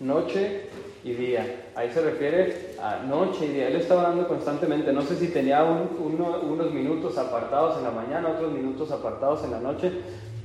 noche 0.00 0.68
y 1.04 1.12
día. 1.12 1.66
Ahí 1.74 1.90
se 1.90 2.00
refiere 2.00 2.74
a 2.80 2.98
noche 3.04 3.46
y 3.46 3.48
día. 3.48 3.68
Él 3.68 3.76
está 3.76 3.96
orando 3.96 4.26
constantemente. 4.26 4.92
No 4.92 5.02
sé 5.02 5.16
si 5.16 5.28
tenía 5.28 5.62
unos 5.64 6.72
minutos 6.72 7.16
apartados 7.16 7.78
en 7.78 7.84
la 7.84 7.90
mañana, 7.90 8.30
otros 8.30 8.52
minutos 8.52 8.90
apartados 8.90 9.44
en 9.44 9.52
la 9.52 9.60
noche, 9.60 9.92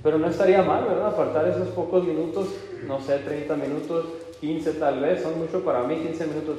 pero 0.04 0.18
no 0.18 0.28
estaría 0.28 0.62
mal, 0.62 0.86
¿verdad? 0.86 1.08
Apartar 1.08 1.48
esos 1.48 1.70
pocos 1.70 2.04
minutos, 2.04 2.48
no 2.88 3.00
sé, 3.02 3.18
30 3.18 3.56
minutos, 3.56 4.06
15 4.40 4.74
tal 4.74 5.00
vez, 5.00 5.22
son 5.22 5.40
mucho 5.40 5.64
para 5.64 5.84
mí, 5.84 5.96
15 5.96 6.28
minutos, 6.28 6.56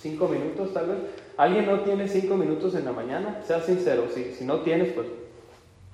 5 0.00 0.28
minutos 0.28 0.72
tal 0.72 0.86
vez. 0.88 0.98
¿Alguien 1.36 1.66
no 1.66 1.80
tiene 1.80 2.08
5 2.08 2.34
minutos 2.36 2.74
en 2.74 2.86
la 2.86 2.92
mañana? 2.92 3.42
Sea 3.46 3.60
sincero, 3.60 4.04
si, 4.14 4.32
si 4.32 4.44
no 4.44 4.60
tienes, 4.60 4.92
pues 4.92 5.06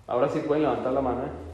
ahora 0.07 0.29
sí 0.29 0.41
pueden 0.41 0.63
levantar 0.63 0.93
la 0.93 1.01
mano. 1.01 1.23
¿eh? 1.23 1.52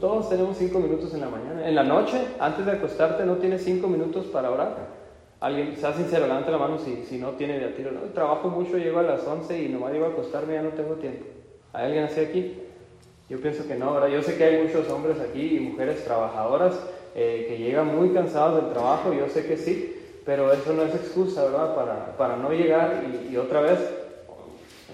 Todos 0.00 0.28
tenemos 0.28 0.56
5 0.56 0.78
minutos 0.78 1.14
en 1.14 1.20
la 1.20 1.28
mañana. 1.28 1.68
En 1.68 1.74
la 1.74 1.82
noche, 1.82 2.18
antes 2.38 2.66
de 2.66 2.72
acostarte, 2.72 3.24
¿no 3.24 3.36
tienes 3.36 3.62
5 3.64 3.86
minutos 3.88 4.26
para 4.26 4.50
orar? 4.50 4.96
Alguien, 5.40 5.76
sea 5.76 5.92
sincero, 5.92 6.26
levanta 6.26 6.50
la 6.50 6.58
mano 6.58 6.78
si, 6.78 7.04
si 7.04 7.18
no 7.18 7.30
tiene 7.32 7.58
de 7.58 7.68
tiro. 7.68 7.92
No, 7.92 8.00
trabajo 8.12 8.48
mucho, 8.48 8.78
llego 8.78 9.00
a 9.00 9.02
las 9.02 9.26
11 9.26 9.62
y 9.62 9.68
nomás 9.68 9.92
llego 9.92 10.06
a 10.06 10.08
acostarme, 10.10 10.54
ya 10.54 10.62
no 10.62 10.70
tengo 10.70 10.94
tiempo. 10.94 11.26
¿Hay 11.72 11.86
alguien 11.86 12.04
así 12.04 12.20
aquí? 12.20 12.58
Yo 13.28 13.40
pienso 13.40 13.66
que 13.66 13.74
no, 13.74 13.92
¿verdad? 13.92 14.08
Yo 14.08 14.22
sé 14.22 14.36
que 14.36 14.44
hay 14.44 14.62
muchos 14.62 14.88
hombres 14.88 15.18
aquí 15.20 15.56
y 15.56 15.60
mujeres 15.60 16.04
trabajadoras 16.04 16.78
eh, 17.14 17.46
que 17.48 17.58
llegan 17.58 17.96
muy 17.96 18.10
cansados 18.10 18.62
del 18.62 18.72
trabajo, 18.72 19.12
yo 19.12 19.28
sé 19.28 19.46
que 19.46 19.56
sí, 19.56 19.94
pero 20.24 20.52
eso 20.52 20.72
no 20.72 20.82
es 20.82 20.94
excusa, 20.94 21.44
¿verdad? 21.44 21.74
Para, 21.74 22.16
para 22.16 22.36
no 22.36 22.50
llegar 22.50 23.04
y, 23.30 23.36
otra 23.36 23.60
vez, 23.62 23.78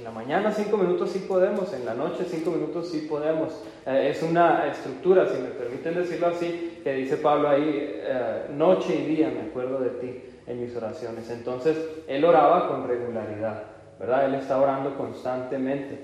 en 0.02 0.06
la 0.06 0.10
mañana 0.10 0.50
cinco 0.50 0.76
minutos 0.78 1.10
sí 1.10 1.20
podemos, 1.20 1.72
en 1.72 1.86
la 1.86 1.94
noche 1.94 2.24
cinco 2.28 2.50
minutos 2.50 2.88
sí 2.88 3.06
podemos. 3.08 3.52
Eh, 3.86 4.08
es 4.10 4.20
una 4.24 4.66
estructura, 4.66 5.28
si 5.28 5.40
me 5.40 5.50
permiten 5.50 5.94
decirlo 5.94 6.26
así, 6.26 6.80
que 6.82 6.92
dice 6.94 7.18
Pablo 7.18 7.48
ahí, 7.48 8.00
eh, 8.02 8.46
noche 8.52 8.96
y 8.96 9.06
día 9.06 9.30
me 9.30 9.42
acuerdo 9.48 9.78
de 9.78 9.90
ti 9.90 10.20
en 10.48 10.60
mis 10.60 10.74
oraciones. 10.74 11.30
Entonces, 11.30 11.76
él 12.08 12.24
oraba 12.24 12.66
con 12.66 12.88
regularidad, 12.88 13.62
¿verdad? 14.00 14.24
Él 14.24 14.34
está 14.34 14.60
orando 14.60 14.96
constantemente. 14.96 15.98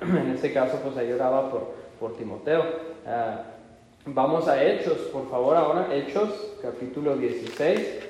En 0.02 0.28
este 0.28 0.52
caso, 0.52 0.78
pues 0.84 0.94
ahí 0.98 1.10
oraba 1.10 1.50
por, 1.50 1.72
por 1.98 2.18
Timoteo. 2.18 2.62
Ah, 3.06 3.42
vamos 4.04 4.48
a 4.48 4.62
Hechos, 4.62 4.98
por 5.10 5.30
favor, 5.30 5.56
ahora. 5.56 5.88
Hechos, 5.94 6.58
capítulo 6.60 7.16
16. 7.16 8.00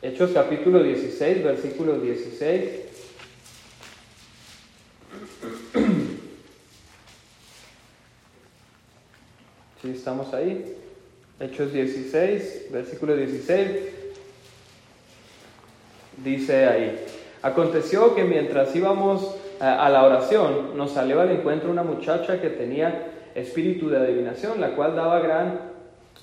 Hechos, 0.00 0.30
capítulo 0.32 0.82
16, 0.82 1.44
versículo 1.44 1.98
16. 1.98 2.83
Estamos 9.92 10.32
ahí. 10.32 10.76
Hechos 11.38 11.72
16, 11.72 12.68
versículo 12.70 13.14
16. 13.14 13.68
Dice 16.24 16.66
ahí, 16.66 17.04
aconteció 17.42 18.14
que 18.14 18.24
mientras 18.24 18.74
íbamos 18.74 19.36
a 19.60 19.88
la 19.90 20.04
oración, 20.04 20.76
nos 20.76 20.92
salió 20.92 21.20
al 21.20 21.30
encuentro 21.30 21.70
una 21.70 21.82
muchacha 21.82 22.40
que 22.40 22.50
tenía 22.50 23.08
espíritu 23.34 23.90
de 23.90 23.98
adivinación, 23.98 24.60
la 24.60 24.70
cual 24.70 24.96
daba 24.96 25.18
gran 25.18 25.60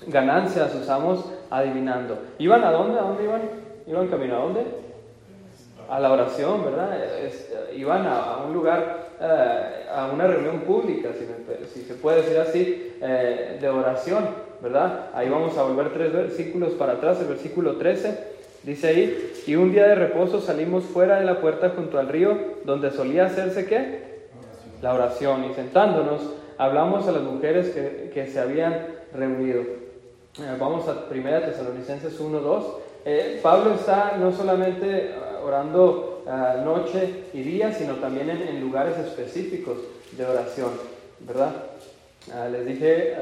ganancia 0.08 0.64
a 0.64 0.68
sus 0.68 0.88
amos 0.88 1.24
adivinando. 1.50 2.18
¿Iban 2.38 2.64
a 2.64 2.72
dónde? 2.72 2.98
¿A 2.98 3.02
dónde 3.02 3.24
iban? 3.24 3.42
¿Iban 3.86 4.08
camino 4.08 4.36
a 4.36 4.40
dónde? 4.40 4.64
A 5.88 6.00
la 6.00 6.12
oración, 6.12 6.64
¿verdad? 6.64 6.98
iban 7.74 8.06
a, 8.06 8.38
un 8.46 8.54
lugar, 8.54 9.08
eh, 9.20 9.81
a 9.94 10.10
una 10.12 10.26
reunión 10.26 10.60
pública, 10.60 11.10
si, 11.72 11.82
se 11.82 11.94
puede 11.94 12.22
decir 12.22 12.38
así, 12.38 12.92
eh, 13.00 13.58
de 13.60 13.68
oración, 13.68 14.26
¿verdad? 14.62 15.10
Ahí 15.14 15.28
vamos 15.28 15.56
a 15.58 15.62
volver 15.62 15.92
tres 15.92 16.12
versículos 16.12 16.72
para 16.72 16.94
atrás, 16.94 17.20
el 17.20 17.28
versículo 17.28 17.76
13 17.76 18.32
Dice 18.62 18.86
ahí, 18.86 19.32
y 19.48 19.56
un 19.56 19.72
día 19.72 19.88
de 19.88 19.96
reposo 19.96 20.40
salimos 20.40 20.84
fuera 20.84 21.18
de 21.18 21.24
la 21.24 21.40
puerta 21.40 21.72
junto 21.74 21.98
al 21.98 22.08
río, 22.08 22.38
donde 22.64 22.92
solía 22.92 23.26
hacerse 23.26 23.66
qué? 23.66 24.28
La 24.80 24.94
oración. 24.94 25.46
Y 25.50 25.54
sentándonos, 25.54 26.20
hablamos 26.58 27.08
a 27.08 27.12
las 27.12 27.22
mujeres 27.22 27.70
que, 27.70 28.26
se 28.28 28.38
habían 28.38 28.86
reunido. 29.12 29.62
Eh, 29.62 30.56
vamos 30.60 30.86
a 30.86 31.06
1 31.10 31.40
Tesalonicenses 31.40 32.20
1, 32.20 32.38
2. 32.38 32.66
Eh, 33.04 33.40
Pablo 33.42 33.74
está 33.74 34.16
no 34.16 34.30
solamente 34.30 35.06
eh, 35.06 35.14
orando 36.26 36.64
noche 36.64 37.24
y 37.32 37.42
día, 37.42 37.72
sino 37.72 37.96
también 37.96 38.30
en, 38.30 38.60
lugares 38.60 38.98
específicos 38.98 39.78
de 40.12 40.24
oración, 40.24 40.70
¿verdad? 41.20 41.52
les 42.50 42.66
dije, 42.66 43.16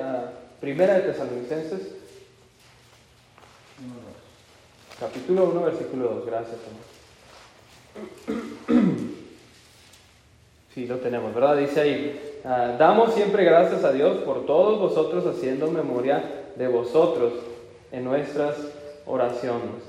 Primera 0.60 0.94
de 0.94 1.12
Tesalonicenses 1.12 2.00
Capítulo 5.00 5.44
1, 5.46 5.62
versículo 5.62 6.08
2. 6.10 6.26
Gracias, 6.26 6.56
Sí, 10.74 10.86
lo 10.86 10.98
tenemos, 10.98 11.34
¿verdad? 11.34 11.56
Dice 11.56 11.80
ahí, 11.80 12.40
ah, 12.44 12.76
damos 12.78 13.14
siempre 13.14 13.44
gracias 13.44 13.82
a 13.82 13.92
Dios 13.92 14.18
por 14.18 14.44
todos 14.44 14.78
vosotros 14.78 15.26
haciendo 15.26 15.70
memoria 15.70 16.22
de 16.54 16.68
vosotros 16.68 17.32
en 17.90 18.04
nuestras 18.04 18.56
oraciones. 19.06 19.82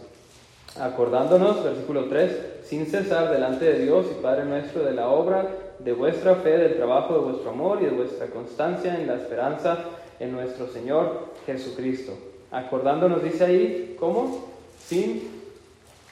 Acordándonos, 0.80 1.62
versículo 1.62 2.06
3, 2.06 2.32
sin 2.63 2.86
cesar 2.86 3.32
delante 3.32 3.65
de 3.65 3.80
Dios 3.80 4.06
y 4.12 4.22
Padre 4.22 4.46
nuestro 4.46 4.84
de 4.84 4.94
la 4.94 5.10
obra 5.10 5.48
de 5.80 5.94
vuestra 5.94 6.36
fe, 6.36 6.58
del 6.58 6.75
trabajo 6.75 7.13
de 7.15 7.20
vuestro 7.20 7.50
amor 7.50 7.82
y 7.82 7.86
de 7.86 7.91
vuestra 7.91 8.27
constancia 8.27 8.96
en 8.96 9.08
la 9.08 9.15
esperanza 9.15 9.80
en 10.20 10.32
nuestro 10.32 10.68
Señor 10.68 11.32
Jesucristo. 11.46 12.13
Acordándonos, 12.51 13.24
dice 13.24 13.46
ahí, 13.46 13.96
¿cómo? 14.00 14.51
sin 14.91 15.30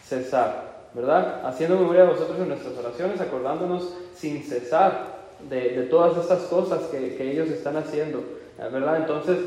cesar, 0.03 0.89
¿verdad? 0.93 1.45
Haciendo 1.45 1.77
memoria 1.77 2.03
de 2.03 2.13
vosotros 2.13 2.39
en 2.39 2.49
nuestras 2.49 2.77
oraciones, 2.77 3.19
acordándonos 3.19 3.93
sin 4.15 4.43
cesar 4.43 5.19
de, 5.49 5.87
todas 5.89 6.17
estas 6.17 6.43
cosas 6.43 6.83
que, 6.83 7.31
ellos 7.31 7.49
están 7.49 7.77
haciendo, 7.77 8.23
¿verdad? 8.57 8.97
Entonces, 8.97 9.37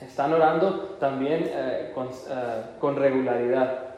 están 0.00 0.32
orando 0.32 0.96
también 1.00 1.44
eh, 1.44 1.92
eh, 1.94 2.62
con, 2.80 2.96
regularidad. 2.96 3.95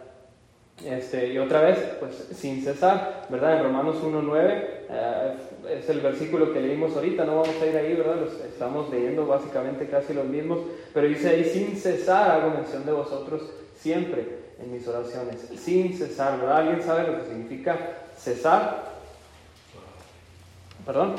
Este, 0.85 1.33
y 1.33 1.39
otra 1.39 1.63
vez, 1.63 1.79
pues 1.99 2.15
sin 2.37 2.63
cesar, 2.63 3.27
¿verdad? 3.29 3.57
En 3.57 3.65
Romanos 3.65 3.97
1.9 4.03 4.65
eh, 4.89 5.35
es 5.71 5.89
el 5.89 6.01
versículo 6.01 6.53
que 6.53 6.61
leímos 6.61 6.95
ahorita, 6.95 7.25
no 7.25 7.41
vamos 7.41 7.61
a 7.61 7.67
ir 7.67 7.77
ahí, 7.77 7.95
¿verdad? 7.97 8.19
Estamos 8.47 8.89
leyendo 8.91 9.27
básicamente 9.27 9.89
casi 9.89 10.15
los 10.15 10.27
mismos, 10.27 10.61
pero 10.95 11.09
dice 11.09 11.31
ahí 11.31 11.45
sin 11.45 11.77
cesar, 11.77 12.31
hago 12.31 12.51
mención 12.51 12.87
de 12.87 12.93
vosotros 12.93 13.43
siempre 13.75 14.39
en 14.63 14.73
mis 14.73 14.87
oraciones, 14.87 15.41
sin 15.57 15.97
cesar. 15.97 16.39
¿verdad? 16.39 16.59
¿Alguien 16.59 16.83
sabe 16.83 17.09
lo 17.09 17.19
que 17.19 17.29
significa 17.29 17.77
cesar? 18.17 18.85
¿Perdón? 20.87 21.17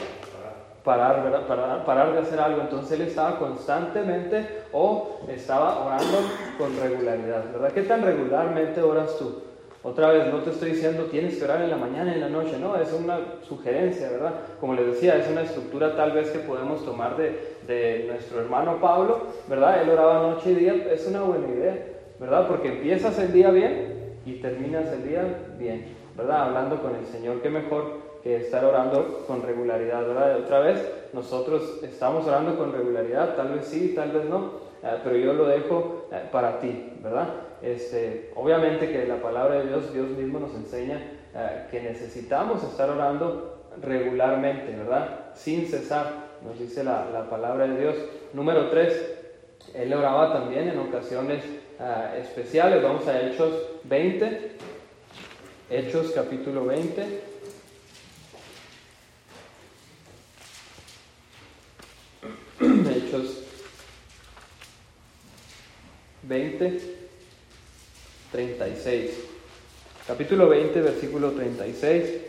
Parar, 0.85 1.21
¿verdad? 1.21 1.47
Parar, 1.47 1.85
parar 1.85 2.13
de 2.13 2.19
hacer 2.19 2.39
algo. 2.39 2.61
Entonces 2.61 2.99
él 2.99 3.07
estaba 3.07 3.37
constantemente 3.37 4.63
o 4.71 5.19
estaba 5.27 5.85
orando 5.85 6.17
con 6.57 6.79
regularidad, 6.79 7.51
¿verdad? 7.51 7.73
¿Qué 7.73 7.83
tan 7.83 8.01
regularmente 8.01 8.81
oras 8.81 9.17
tú? 9.17 9.48
Otra 9.81 10.09
vez, 10.09 10.27
no 10.33 10.39
te 10.39 10.49
estoy 10.49 10.71
diciendo 10.71 11.03
tienes 11.05 11.37
que 11.37 11.45
orar 11.45 11.61
en 11.61 11.69
la 11.69 11.77
mañana 11.77 12.11
y 12.11 12.15
en 12.15 12.21
la 12.21 12.29
noche, 12.29 12.57
no, 12.59 12.75
es 12.75 12.91
una 12.91 13.17
sugerencia, 13.47 14.09
¿verdad? 14.09 14.33
Como 14.59 14.73
les 14.73 14.87
decía, 14.87 15.15
es 15.15 15.29
una 15.29 15.43
estructura 15.43 15.95
tal 15.95 16.11
vez 16.11 16.31
que 16.31 16.39
podemos 16.39 16.83
tomar 16.83 17.15
de, 17.15 17.55
de 17.65 18.05
nuestro 18.07 18.41
hermano 18.41 18.81
Pablo, 18.81 19.27
¿verdad? 19.47 19.81
Él 19.81 19.89
oraba 19.89 20.31
noche 20.31 20.51
y 20.51 20.55
día, 20.55 20.73
es 20.91 21.07
una 21.07 21.21
buena 21.21 21.47
idea, 21.47 21.77
¿verdad? 22.19 22.47
Porque 22.49 22.67
empiezas 22.67 23.17
el 23.19 23.31
día 23.31 23.51
bien 23.51 24.17
y 24.25 24.33
terminas 24.41 24.91
el 24.91 25.07
día 25.07 25.23
bien, 25.57 25.85
¿verdad? 26.17 26.47
Hablando 26.47 26.81
con 26.81 26.95
el 26.95 27.05
Señor, 27.05 27.41
qué 27.41 27.49
mejor 27.49 28.09
que 28.21 28.35
estar 28.35 28.65
orando 28.65 29.23
con 29.27 29.41
regularidad, 29.43 30.05
¿verdad? 30.05 30.39
Otra 30.39 30.59
vez, 30.59 30.91
nosotros 31.13 31.79
estamos 31.83 32.27
orando 32.27 32.57
con 32.57 32.73
regularidad, 32.73 33.35
tal 33.37 33.53
vez 33.53 33.65
sí, 33.65 33.93
tal 33.95 34.11
vez 34.11 34.25
no, 34.25 34.51
eh, 34.83 34.97
pero 35.05 35.15
yo 35.15 35.31
lo 35.31 35.47
dejo 35.47 36.07
eh, 36.11 36.23
para 36.29 36.59
ti, 36.59 36.95
¿verdad? 37.01 37.48
Este, 37.61 38.31
obviamente 38.35 38.89
que 38.89 39.05
la 39.05 39.21
palabra 39.21 39.59
de 39.59 39.67
Dios, 39.67 39.93
Dios 39.93 40.09
mismo 40.09 40.39
nos 40.39 40.55
enseña 40.55 40.97
eh, 41.35 41.67
que 41.69 41.81
necesitamos 41.81 42.63
estar 42.63 42.89
orando 42.89 43.67
regularmente, 43.81 44.75
¿verdad? 44.75 45.31
Sin 45.35 45.67
cesar, 45.67 46.29
nos 46.43 46.57
dice 46.57 46.83
la, 46.83 47.27
palabra 47.29 47.67
de 47.67 47.79
Dios. 47.79 47.95
Número 48.33 48.69
3, 48.69 49.17
él 49.75 49.93
oraba 49.93 50.33
también 50.33 50.69
en 50.69 50.79
ocasiones 50.79 51.43
especiales. 52.17 52.83
Vamos 52.83 53.07
a 53.07 53.21
Hechos 53.21 53.53
20, 53.83 54.51
Hechos 55.69 56.11
capítulo 56.11 56.65
20. 56.65 57.21
Hechos 62.89 63.43
20, 66.23 66.98
36. 68.31 69.25
Capítulo 70.07 70.49
20, 70.49 70.81
versículo 70.81 71.31
36. 71.31 72.21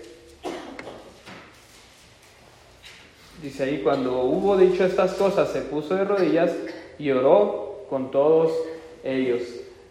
Dice 3.42 3.64
ahí, 3.64 3.80
cuando 3.82 4.22
hubo 4.24 4.56
dicho 4.56 4.84
estas 4.84 5.14
cosas, 5.14 5.50
se 5.50 5.62
puso 5.62 5.94
de 5.94 6.04
rodillas 6.04 6.52
y 6.98 7.10
oró 7.10 7.86
con 7.88 8.10
todos 8.10 8.52
ellos. 9.02 9.42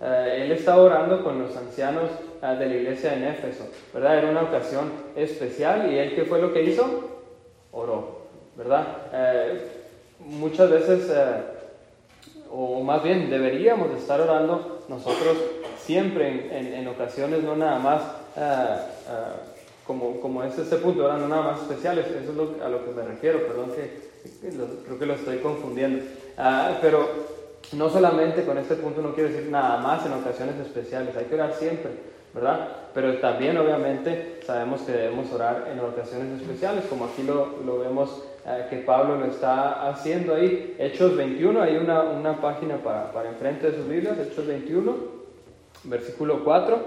Eh, 0.01 0.43
él 0.43 0.51
estaba 0.51 0.83
orando 0.83 1.23
con 1.23 1.39
los 1.39 1.55
ancianos 1.57 2.09
eh, 2.41 2.55
de 2.59 2.65
la 2.67 2.75
iglesia 2.75 3.15
en 3.15 3.23
Éfeso, 3.23 3.67
¿verdad? 3.93 4.19
Era 4.19 4.29
una 4.29 4.43
ocasión 4.43 4.91
especial 5.15 5.91
y 5.91 5.97
él, 5.97 6.15
¿qué 6.15 6.25
fue 6.25 6.39
lo 6.39 6.53
que 6.53 6.63
hizo? 6.63 7.19
Oró, 7.71 8.27
¿verdad? 8.55 8.85
Eh, 9.13 9.61
muchas 10.19 10.69
veces 10.69 11.11
o 12.51 12.81
más 12.81 13.03
bien 13.03 13.29
deberíamos 13.29 13.91
estar 13.95 14.19
orando 14.19 14.79
nosotros 14.89 15.37
siempre 15.85 16.49
en, 16.51 16.87
ocasiones, 16.87 17.43
no 17.43 17.55
nada 17.55 17.79
más 17.79 18.01
ah, 18.37 18.87
ah, 19.09 19.35
como, 19.85 20.19
como 20.21 20.43
es 20.43 20.57
este 20.57 20.77
punto, 20.77 21.03
ahora 21.03 21.17
no 21.17 21.27
nada 21.27 21.41
más 21.51 21.61
especiales, 21.61 22.05
eso 22.07 22.31
es 22.31 22.61
a 22.61 22.69
lo 22.69 22.85
que 22.85 22.91
me 22.91 23.03
refiero, 23.03 23.45
perdón 23.47 23.71
que, 23.71 24.09
creo 24.85 24.99
que 24.99 25.05
lo 25.05 25.13
estoy 25.13 25.37
confundiendo, 25.39 26.05
ah, 26.37 26.77
pero 26.81 27.09
no 27.73 27.89
solamente 27.89 28.45
con 28.45 28.57
este 28.57 28.75
punto 28.75 29.01
no 29.01 29.13
quiero 29.13 29.29
decir 29.29 29.49
nada 29.49 29.77
más 29.77 30.05
en 30.05 30.13
ocasiones 30.13 30.55
especiales, 30.57 31.15
hay 31.15 31.25
que 31.25 31.35
orar 31.35 31.53
siempre, 31.53 31.91
¿verdad? 32.33 32.67
Pero 32.93 33.17
también 33.19 33.57
obviamente 33.57 34.39
sabemos 34.45 34.81
que 34.81 34.91
debemos 34.91 35.31
orar 35.31 35.69
en 35.71 35.79
ocasiones 35.79 36.41
especiales, 36.41 36.85
como 36.85 37.05
aquí 37.05 37.23
lo, 37.23 37.57
lo 37.65 37.79
vemos 37.79 38.23
que 38.69 38.77
Pablo 38.77 39.17
lo 39.17 39.25
está 39.25 39.89
haciendo 39.89 40.35
ahí. 40.35 40.75
Hechos 40.79 41.15
21, 41.15 41.61
hay 41.61 41.77
una, 41.77 42.01
una 42.01 42.41
página 42.41 42.77
para, 42.77 43.11
para, 43.11 43.29
enfrente 43.29 43.69
de 43.69 43.77
sus 43.77 43.87
Biblias, 43.87 44.17
Hechos 44.17 44.47
21, 44.47 45.18
versículo 45.83 46.43
4, 46.43 46.79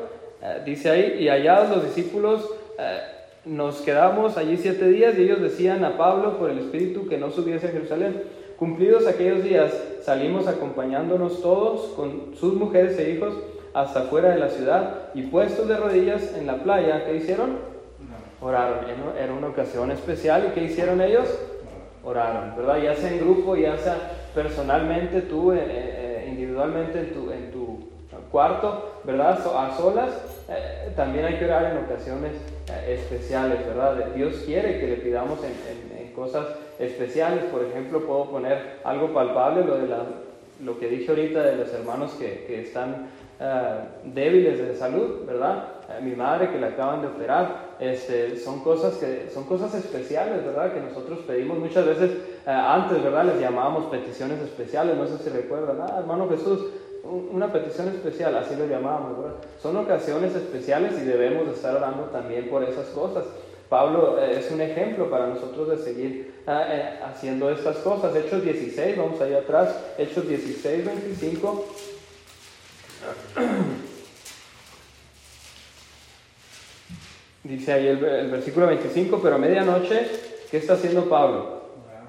eh, 0.43 0.63
dice 0.65 0.91
ahí, 0.91 1.17
y 1.21 1.29
hallados 1.29 1.71
los 1.71 1.85
discípulos, 1.85 2.49
eh, 2.79 3.01
nos 3.45 3.81
quedamos 3.81 4.37
allí 4.37 4.57
siete 4.57 4.89
días 4.89 5.19
y 5.19 5.23
ellos 5.23 5.41
decían 5.41 5.85
a 5.85 5.97
Pablo 5.97 6.39
por 6.39 6.51
el 6.51 6.59
Espíritu 6.59 7.09
que 7.09 7.19
no 7.19 7.31
subiese 7.31 7.69
a 7.69 7.71
Jerusalén. 7.71 8.23
Cumplidos 8.57 9.07
aquellos 9.07 9.43
días, 9.43 9.73
salimos 10.03 10.47
acompañándonos 10.47 11.43
todos 11.43 11.93
con 11.95 12.35
sus 12.37 12.55
mujeres 12.55 12.99
e 12.99 13.11
hijos 13.11 13.35
hasta 13.75 14.03
fuera 14.03 14.31
de 14.31 14.39
la 14.39 14.49
ciudad 14.49 15.09
y 15.15 15.23
puestos 15.23 15.67
de 15.67 15.77
rodillas 15.77 16.37
en 16.37 16.47
la 16.47 16.63
playa, 16.63 17.05
¿qué 17.05 17.17
hicieron? 17.17 17.73
oraron. 18.43 18.85
Era 19.19 19.33
una 19.33 19.49
ocasión 19.49 19.91
especial 19.91 20.49
y 20.49 20.55
¿qué 20.55 20.65
hicieron 20.65 21.01
ellos? 21.01 21.29
Oraron, 22.05 22.57
¿verdad? 22.57 22.83
Ya 22.83 22.95
sea 22.95 23.13
en 23.13 23.21
grupo, 23.21 23.57
ya 23.57 23.77
sea 23.79 23.97
personalmente, 24.35 25.23
tú 25.23 25.53
eh, 25.53 26.27
individualmente 26.29 26.99
en 26.99 27.13
tu, 27.13 27.31
en 27.31 27.53
tu 27.53 27.62
cuarto, 28.33 29.01
¿verdad? 29.05 29.39
A 29.57 29.77
solas, 29.77 30.11
eh, 30.49 30.93
también 30.97 31.27
hay 31.27 31.39
que 31.39 31.45
orar 31.45 31.73
en 31.73 31.85
ocasiones 31.85 32.33
especiales, 32.89 33.65
¿verdad? 33.67 34.07
Dios 34.15 34.43
quiere 34.47 34.81
que 34.81 34.87
le 34.89 34.97
pidamos 34.97 35.39
en, 35.45 36.13
cosas 36.13 36.47
especiales, 36.79 37.45
por 37.45 37.65
ejemplo, 37.65 38.05
puedo 38.07 38.31
poner 38.31 38.81
algo 38.85 39.15
palpable, 39.15 39.65
lo, 39.65 39.79
de 39.79 39.89
la, 39.89 40.05
lo 40.63 40.79
que 40.79 40.89
dije 40.89 41.11
ahorita 41.11 41.43
de 41.43 41.57
los 41.57 41.73
hermanos 41.73 42.13
que, 42.13 42.45
que 42.47 42.61
están 42.61 43.09
débiles 44.05 44.59
de 44.59 44.75
salud, 44.75 45.25
¿verdad? 45.27 45.73
mi 46.01 46.15
madre 46.15 46.51
que 46.51 46.59
le 46.59 46.67
acaban 46.67 47.03
de 47.03 47.09
operar, 47.09 47.73
este, 47.79 48.39
son, 48.39 48.61
cosas 48.61 48.95
que, 48.95 49.29
son 49.33 49.45
cosas 49.45 49.75
especiales, 49.75 50.45
¿verdad? 50.45 50.73
Que 50.73 50.81
nosotros 50.81 51.21
pedimos 51.27 51.59
muchas 51.59 51.85
veces, 51.85 52.11
eh, 52.47 52.51
antes, 52.51 53.03
¿verdad? 53.03 53.27
Les 53.27 53.41
llamábamos 53.41 53.87
peticiones 53.87 54.41
especiales, 54.41 54.97
no 54.97 55.07
sé 55.07 55.19
si 55.19 55.31
recuerdan, 55.31 55.79
ah, 55.81 55.97
hermano 55.99 56.29
Jesús, 56.29 56.67
una 57.05 57.53
petición 57.53 57.89
especial, 57.89 58.37
así 58.37 58.55
lo 58.57 58.67
llamábamos, 58.67 59.19
¿verdad? 59.19 59.37
Son 59.61 59.77
ocasiones 59.77 60.35
especiales 60.35 60.95
y 61.01 61.05
debemos 61.05 61.49
estar 61.49 61.75
orando 61.75 62.05
también 62.05 62.49
por 62.49 62.63
esas 62.63 62.87
cosas. 62.89 63.25
Pablo 63.69 64.19
eh, 64.21 64.39
es 64.39 64.51
un 64.51 64.61
ejemplo 64.61 65.11
para 65.11 65.27
nosotros 65.27 65.69
de 65.71 65.79
seguir 65.79 66.43
eh, 66.47 67.01
haciendo 67.05 67.51
estas 67.51 67.79
cosas. 67.79 68.15
Hechos 68.15 68.45
16, 68.45 68.97
vamos 68.97 69.21
allá 69.21 69.39
atrás, 69.39 69.77
Hechos 69.99 70.29
16, 70.29 70.85
25. 70.85 71.67
Dice 77.45 77.73
ahí 77.73 77.89
el, 77.89 78.31
versículo 78.31 78.69
25, 78.69 79.19
pero 79.21 79.35
a 79.35 79.39
medianoche, 79.39 80.07
¿qué 80.51 80.59
está 80.59 80.75
haciendo 80.75 81.09
Pablo? 81.09 81.63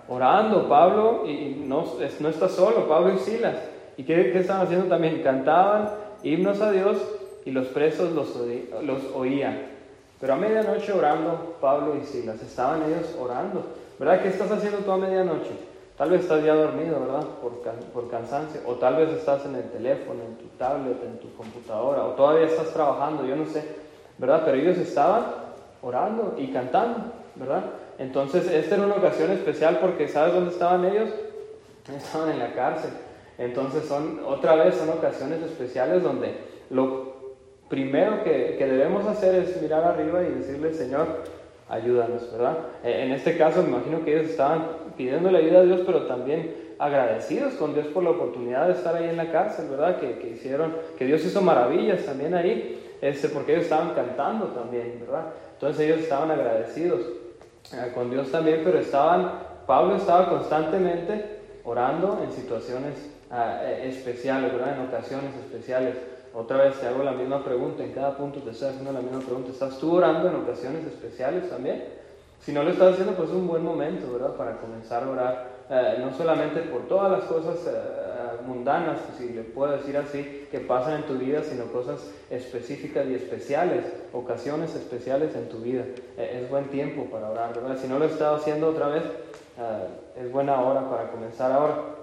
Orando, 0.07 0.69
Pablo, 0.69 1.23
y 1.25 1.63
no, 1.65 1.97
no 2.19 2.29
está 2.29 2.49
solo, 2.49 2.87
Pablo 2.87 3.15
y 3.15 3.19
Silas. 3.19 3.72
¿Y 3.97 4.03
qué, 4.03 4.31
qué 4.31 4.39
estaban 4.39 4.65
haciendo 4.65 4.87
también? 4.87 5.21
Cantaban 5.23 5.89
himnos 6.23 6.61
a 6.61 6.71
Dios 6.71 6.97
y 7.45 7.51
los 7.51 7.67
presos 7.67 8.11
los, 8.13 8.35
los 8.83 9.03
oían. 9.13 9.73
Pero 10.19 10.33
a 10.33 10.37
medianoche 10.37 10.93
orando, 10.93 11.57
Pablo 11.59 11.95
y 12.01 12.05
Silas, 12.05 12.41
estaban 12.41 12.83
ellos 12.83 13.15
orando. 13.19 13.65
¿Verdad? 13.99 14.21
¿Qué 14.21 14.29
estás 14.29 14.51
haciendo 14.51 14.79
tú 14.79 14.91
a 14.91 14.97
medianoche? 14.97 15.51
Tal 15.97 16.09
vez 16.09 16.21
estás 16.21 16.43
ya 16.43 16.55
dormido, 16.55 16.99
¿verdad? 16.99 17.25
Por, 17.41 17.61
por, 17.93 18.09
cansancio. 18.09 18.61
O 18.65 18.75
tal 18.75 18.95
vez 18.95 19.09
estás 19.09 19.45
en 19.45 19.55
el 19.55 19.69
teléfono, 19.69 20.21
en 20.23 20.35
tu 20.37 20.45
tablet, 20.57 21.03
en 21.03 21.19
tu 21.19 21.33
computadora. 21.35 22.05
O 22.05 22.11
todavía 22.11 22.47
estás 22.47 22.73
trabajando, 22.73 23.25
yo 23.25 23.35
no 23.35 23.45
sé. 23.45 23.63
¿verdad? 24.17 24.43
Pero 24.45 24.57
ellos 24.57 24.77
estaban 24.77 25.25
orando 25.81 26.35
y 26.37 26.47
cantando, 26.47 27.11
¿verdad? 27.35 27.63
Entonces, 27.97 28.49
esta 28.49 28.75
era 28.75 28.85
una 28.85 28.95
ocasión 28.95 29.31
especial 29.31 29.79
porque 29.79 30.07
¿sabes 30.07 30.33
dónde 30.33 30.51
estaban 30.51 30.85
ellos? 30.85 31.09
Estaban 31.95 32.29
en 32.31 32.39
la 32.39 32.53
cárcel. 32.53 32.91
Entonces, 33.37 33.85
son, 33.85 34.21
otra 34.25 34.55
vez 34.55 34.75
son 34.75 34.89
ocasiones 34.89 35.41
especiales 35.41 36.03
donde 36.03 36.35
lo 36.69 37.13
primero 37.69 38.23
que, 38.23 38.55
que 38.57 38.65
debemos 38.65 39.05
hacer 39.05 39.35
es 39.35 39.61
mirar 39.61 39.83
arriba 39.83 40.21
y 40.23 40.39
decirle, 40.39 40.73
Señor, 40.73 41.07
ayúdanos, 41.69 42.31
¿verdad? 42.31 42.57
E, 42.83 43.03
en 43.03 43.11
este 43.11 43.37
caso, 43.37 43.63
me 43.63 43.69
imagino 43.69 44.03
que 44.03 44.13
ellos 44.17 44.31
estaban 44.31 44.67
pidiendo 44.95 45.31
la 45.31 45.39
ayuda 45.39 45.59
a 45.59 45.63
Dios, 45.63 45.81
pero 45.85 46.05
también 46.05 46.55
agradecidos 46.79 47.53
con 47.53 47.73
Dios 47.73 47.87
por 47.87 48.03
la 48.03 48.11
oportunidad 48.11 48.67
de 48.67 48.73
estar 48.73 48.95
ahí 48.95 49.09
en 49.09 49.17
la 49.17 49.31
cárcel, 49.31 49.69
¿verdad? 49.69 49.99
Que, 49.99 50.19
que 50.19 50.29
hicieron, 50.29 50.75
que 50.97 51.05
Dios 51.05 51.25
hizo 51.25 51.41
maravillas 51.41 52.05
también 52.05 52.33
ahí 52.33 52.79
este, 53.03 53.27
porque 53.27 53.51
ellos 53.51 53.65
estaban 53.65 53.93
cantando 53.93 54.45
también, 54.47 54.97
¿verdad? 55.01 55.25
Entonces 55.55 55.85
ellos 55.85 55.99
estaban 55.99 56.31
agradecidos 56.31 57.01
eh, 57.73 57.91
con 57.93 58.09
Dios 58.09 58.31
también, 58.31 58.61
pero 58.63 58.79
estaban, 58.79 59.39
Pablo 59.67 59.97
estaba 59.97 60.29
constantemente 60.29 61.39
orando 61.65 62.21
en 62.23 62.31
situaciones 62.31 63.12
ah, 63.33 63.59
eh, 63.63 63.89
especiales, 63.89 64.53
¿verdad? 64.53 64.75
En 64.79 64.87
ocasiones 64.87 65.35
especiales. 65.35 65.95
Otra 66.33 66.57
vez 66.63 66.79
te 66.79 66.87
hago 66.87 67.03
la 67.03 67.11
misma 67.11 67.43
pregunta, 67.43 67.83
en 67.83 67.91
cada 67.91 68.15
punto 68.15 68.39
te 68.39 68.51
estoy 68.51 68.69
haciendo 68.69 68.93
la 68.93 69.01
misma 69.01 69.19
pregunta. 69.19 69.51
¿Estás 69.51 69.77
tú 69.77 69.95
orando 69.95 70.29
en 70.29 70.35
ocasiones 70.35 70.85
especiales 70.85 71.49
también? 71.49 71.83
Si 72.39 72.51
no 72.51 72.63
lo 72.63 72.71
estás 72.71 72.93
haciendo, 72.93 73.13
pues 73.13 73.29
es 73.29 73.35
un 73.35 73.47
buen 73.47 73.63
momento, 73.63 74.11
¿verdad? 74.13 74.35
Para 74.35 74.57
comenzar 74.57 75.03
a 75.03 75.09
orar, 75.09 75.47
eh, 75.69 75.97
no 75.99 76.13
solamente 76.13 76.61
por 76.61 76.87
todas 76.87 77.11
las 77.11 77.23
cosas 77.23 77.57
mundanas, 78.45 78.99
si 79.17 79.29
le 79.29 79.43
puedo 79.43 79.73
decir 79.73 79.97
así, 79.97 80.47
que 80.51 80.59
pasan 80.59 80.95
en 80.95 81.03
tu 81.03 81.15
vida, 81.15 81.41
sino 81.43 81.65
cosas 81.65 82.01
específicas 82.29 83.07
y 83.07 83.15
especiales, 83.15 83.85
ocasiones 84.11 84.75
especiales 84.75 85.35
en 85.35 85.49
tu 85.49 85.59
vida. 85.59 85.83
Eh, 86.17 86.41
es 86.43 86.49
buen 86.49 86.65
tiempo 86.65 87.05
para 87.05 87.29
orar, 87.29 87.53
¿verdad? 87.53 87.77
Si 87.77 87.87
no 87.87 87.99
lo 87.99 88.05
he 88.05 88.23
haciendo 88.23 88.69
otra 88.69 88.87
vez, 88.87 89.03
eh, 89.03 90.21
es 90.21 90.31
buena 90.31 90.61
hora 90.61 90.89
para 90.89 91.09
comenzar 91.11 91.51
ahora. 91.51 92.02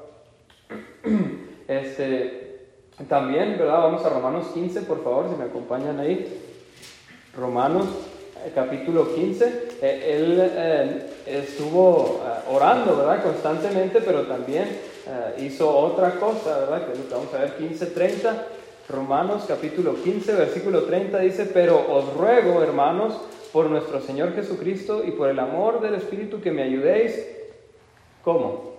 Este, 1.69 2.67
también, 3.09 3.57
¿verdad? 3.57 3.79
Vamos 3.79 4.05
a 4.05 4.09
Romanos 4.09 4.49
15, 4.53 4.83
por 4.83 5.05
favor, 5.05 5.29
si 5.31 5.37
me 5.37 5.45
acompañan 5.45 6.01
ahí. 6.01 6.43
Romanos 7.37 7.87
eh, 8.45 8.51
capítulo 8.53 9.15
15. 9.15 9.69
Eh, 9.81 10.17
él 10.17 11.03
estuvo 11.27 12.21
orando, 12.51 12.97
¿verdad? 12.97 13.23
Constantemente, 13.23 14.01
pero 14.01 14.23
también 14.23 14.69
hizo 15.39 15.71
otra 15.77 16.17
cosa, 16.17 16.59
¿verdad? 16.59 16.87
Que 16.87 17.15
vamos 17.15 17.33
a 17.35 17.39
ver 17.39 17.57
15.30. 17.57 18.33
Romanos 18.91 19.45
capítulo 19.47 19.95
15, 20.03 20.35
versículo 20.35 20.83
30 20.83 21.21
dice, 21.21 21.47
pero 21.47 21.93
os 21.93 22.13
ruego, 22.15 22.61
hermanos, 22.63 23.15
por 23.53 23.67
nuestro 23.67 24.01
Señor 24.01 24.35
Jesucristo 24.35 25.05
y 25.05 25.13
por 25.13 25.29
el 25.29 25.39
amor 25.39 25.81
del 25.81 25.95
Espíritu 25.95 26.41
que 26.41 26.51
me 26.51 26.65
ayudéis. 26.65 27.25
¿Cómo? 28.25 28.70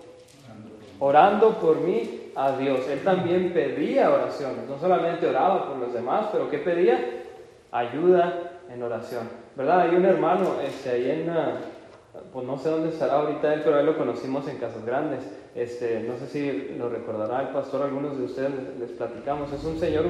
Orando 1.04 1.58
por 1.58 1.80
mí 1.80 2.30
a 2.36 2.52
Dios. 2.52 2.86
Él 2.88 3.02
también 3.02 3.52
pedía 3.52 4.08
oraciones, 4.08 4.68
no 4.68 4.78
solamente 4.78 5.26
oraba 5.26 5.66
por 5.66 5.78
los 5.78 5.92
demás, 5.92 6.28
pero 6.30 6.48
¿qué 6.48 6.58
pedía? 6.58 7.24
Ayuda 7.72 8.60
en 8.72 8.80
oración. 8.80 9.28
¿Verdad? 9.56 9.80
Hay 9.80 9.96
un 9.96 10.04
hermano 10.04 10.60
este, 10.64 10.90
ahí 10.90 11.10
en, 11.10 11.30
ah, 11.30 11.58
pues 12.32 12.46
no 12.46 12.56
sé 12.56 12.68
dónde 12.68 12.90
estará 12.90 13.14
ahorita 13.14 13.52
él, 13.52 13.62
pero 13.64 13.80
él 13.80 13.86
lo 13.86 13.98
conocimos 13.98 14.46
en 14.46 14.58
Casas 14.58 14.86
Grandes. 14.86 15.24
Este, 15.56 16.04
no 16.04 16.16
sé 16.18 16.28
si 16.28 16.76
lo 16.78 16.88
recordará 16.88 17.40
el 17.40 17.48
pastor, 17.48 17.82
algunos 17.82 18.16
de 18.16 18.24
ustedes 18.24 18.52
les, 18.78 18.90
platicamos. 18.90 19.52
Es 19.52 19.64
un 19.64 19.80
señor, 19.80 20.04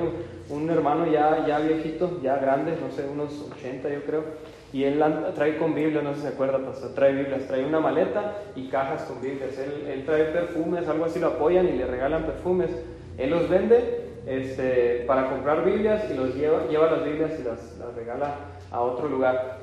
un, 0.50 0.68
hermano 0.68 1.10
ya, 1.10 1.46
ya 1.46 1.58
viejito, 1.60 2.20
ya 2.22 2.36
grande, 2.36 2.76
no 2.78 2.94
sé, 2.94 3.08
unos 3.08 3.32
80 3.56 3.88
yo 3.88 4.04
creo. 4.04 4.24
Y 4.72 4.84
él 4.84 5.02
trae 5.34 5.58
con 5.58 5.74
Biblia, 5.74 6.00
no 6.00 6.14
sé 6.14 6.20
si 6.20 6.22
se 6.22 6.32
acuerda, 6.32 6.58
pastor, 6.58 6.94
trae 6.94 7.12
Biblias, 7.12 7.46
trae 7.46 7.64
una 7.64 7.78
maleta 7.78 8.38
y 8.56 8.68
cajas 8.68 9.02
con 9.02 9.20
Biblias. 9.20 9.58
Él, 9.58 9.86
él 9.86 10.04
trae 10.06 10.24
perfumes, 10.24 10.88
algo 10.88 11.04
así 11.04 11.20
lo 11.20 11.28
apoyan 11.28 11.68
y 11.68 11.72
le 11.72 11.86
regalan 11.86 12.24
perfumes. 12.24 12.70
Él 13.18 13.30
los 13.30 13.48
vende 13.50 14.02
este, 14.26 15.04
para 15.06 15.28
comprar 15.28 15.64
Biblias 15.64 16.04
y 16.10 16.14
los 16.14 16.34
lleva, 16.34 16.66
lleva 16.68 16.90
las 16.90 17.04
Biblias 17.04 17.32
y 17.38 17.42
las, 17.42 17.76
las 17.78 17.94
regala 17.94 18.34
a 18.70 18.80
otro 18.80 19.08
lugar. 19.08 19.58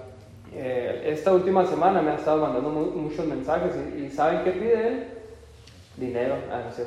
Eh, 0.53 1.03
esta 1.05 1.31
última 1.33 1.65
semana 1.65 2.01
me 2.01 2.11
ha 2.11 2.15
estado 2.15 2.41
mandando 2.41 2.69
muchos 2.69 3.25
mensajes 3.25 3.71
y, 3.97 4.09
¿saben 4.09 4.43
qué 4.43 4.51
pide 4.51 4.87
él? 4.87 5.03
Dinero. 5.97 6.35
Ah, 6.51 6.63
no 6.65 6.71
sé. 6.71 6.85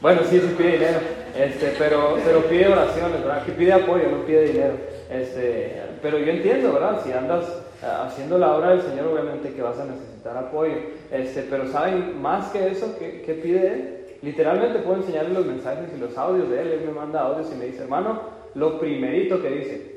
Bueno, 0.00 0.20
sí, 0.28 0.38
sí 0.40 0.54
pide 0.58 0.72
dinero, 0.72 1.00
este, 1.34 1.74
pero, 1.78 2.16
pero 2.22 2.42
pide 2.42 2.68
oraciones, 2.68 3.22
¿verdad? 3.22 3.44
Que 3.44 3.52
pide 3.52 3.72
apoyo, 3.72 4.10
no 4.10 4.26
pide 4.26 4.42
dinero. 4.52 4.74
Este, 5.10 5.82
pero 6.02 6.18
yo 6.18 6.32
entiendo, 6.32 6.72
¿verdad? 6.72 7.00
Si 7.04 7.12
andas 7.12 7.44
eh, 7.82 7.86
haciendo 7.86 8.38
la 8.38 8.56
obra 8.56 8.70
del 8.70 8.82
Señor, 8.82 9.06
obviamente 9.06 9.52
que 9.52 9.62
vas 9.62 9.78
a 9.78 9.84
necesitar 9.84 10.36
apoyo. 10.36 10.74
Este, 11.10 11.42
pero 11.42 11.66
¿saben 11.68 12.20
más 12.20 12.48
que 12.50 12.68
eso? 12.68 12.96
¿Qué, 12.98 13.22
qué 13.24 13.34
pide 13.34 13.66
él? 13.66 13.96
Literalmente 14.22 14.80
puedo 14.80 14.98
enseñarle 14.98 15.34
los 15.34 15.46
mensajes 15.46 15.90
y 15.94 16.00
los 16.00 16.16
audios 16.16 16.50
de 16.50 16.62
él. 16.62 16.68
Él 16.72 16.86
me 16.86 16.92
manda 16.92 17.20
audios 17.20 17.52
y 17.52 17.56
me 17.56 17.66
dice, 17.66 17.82
hermano, 17.82 18.20
lo 18.54 18.80
primerito 18.80 19.40
que 19.40 19.50
dice, 19.50 19.96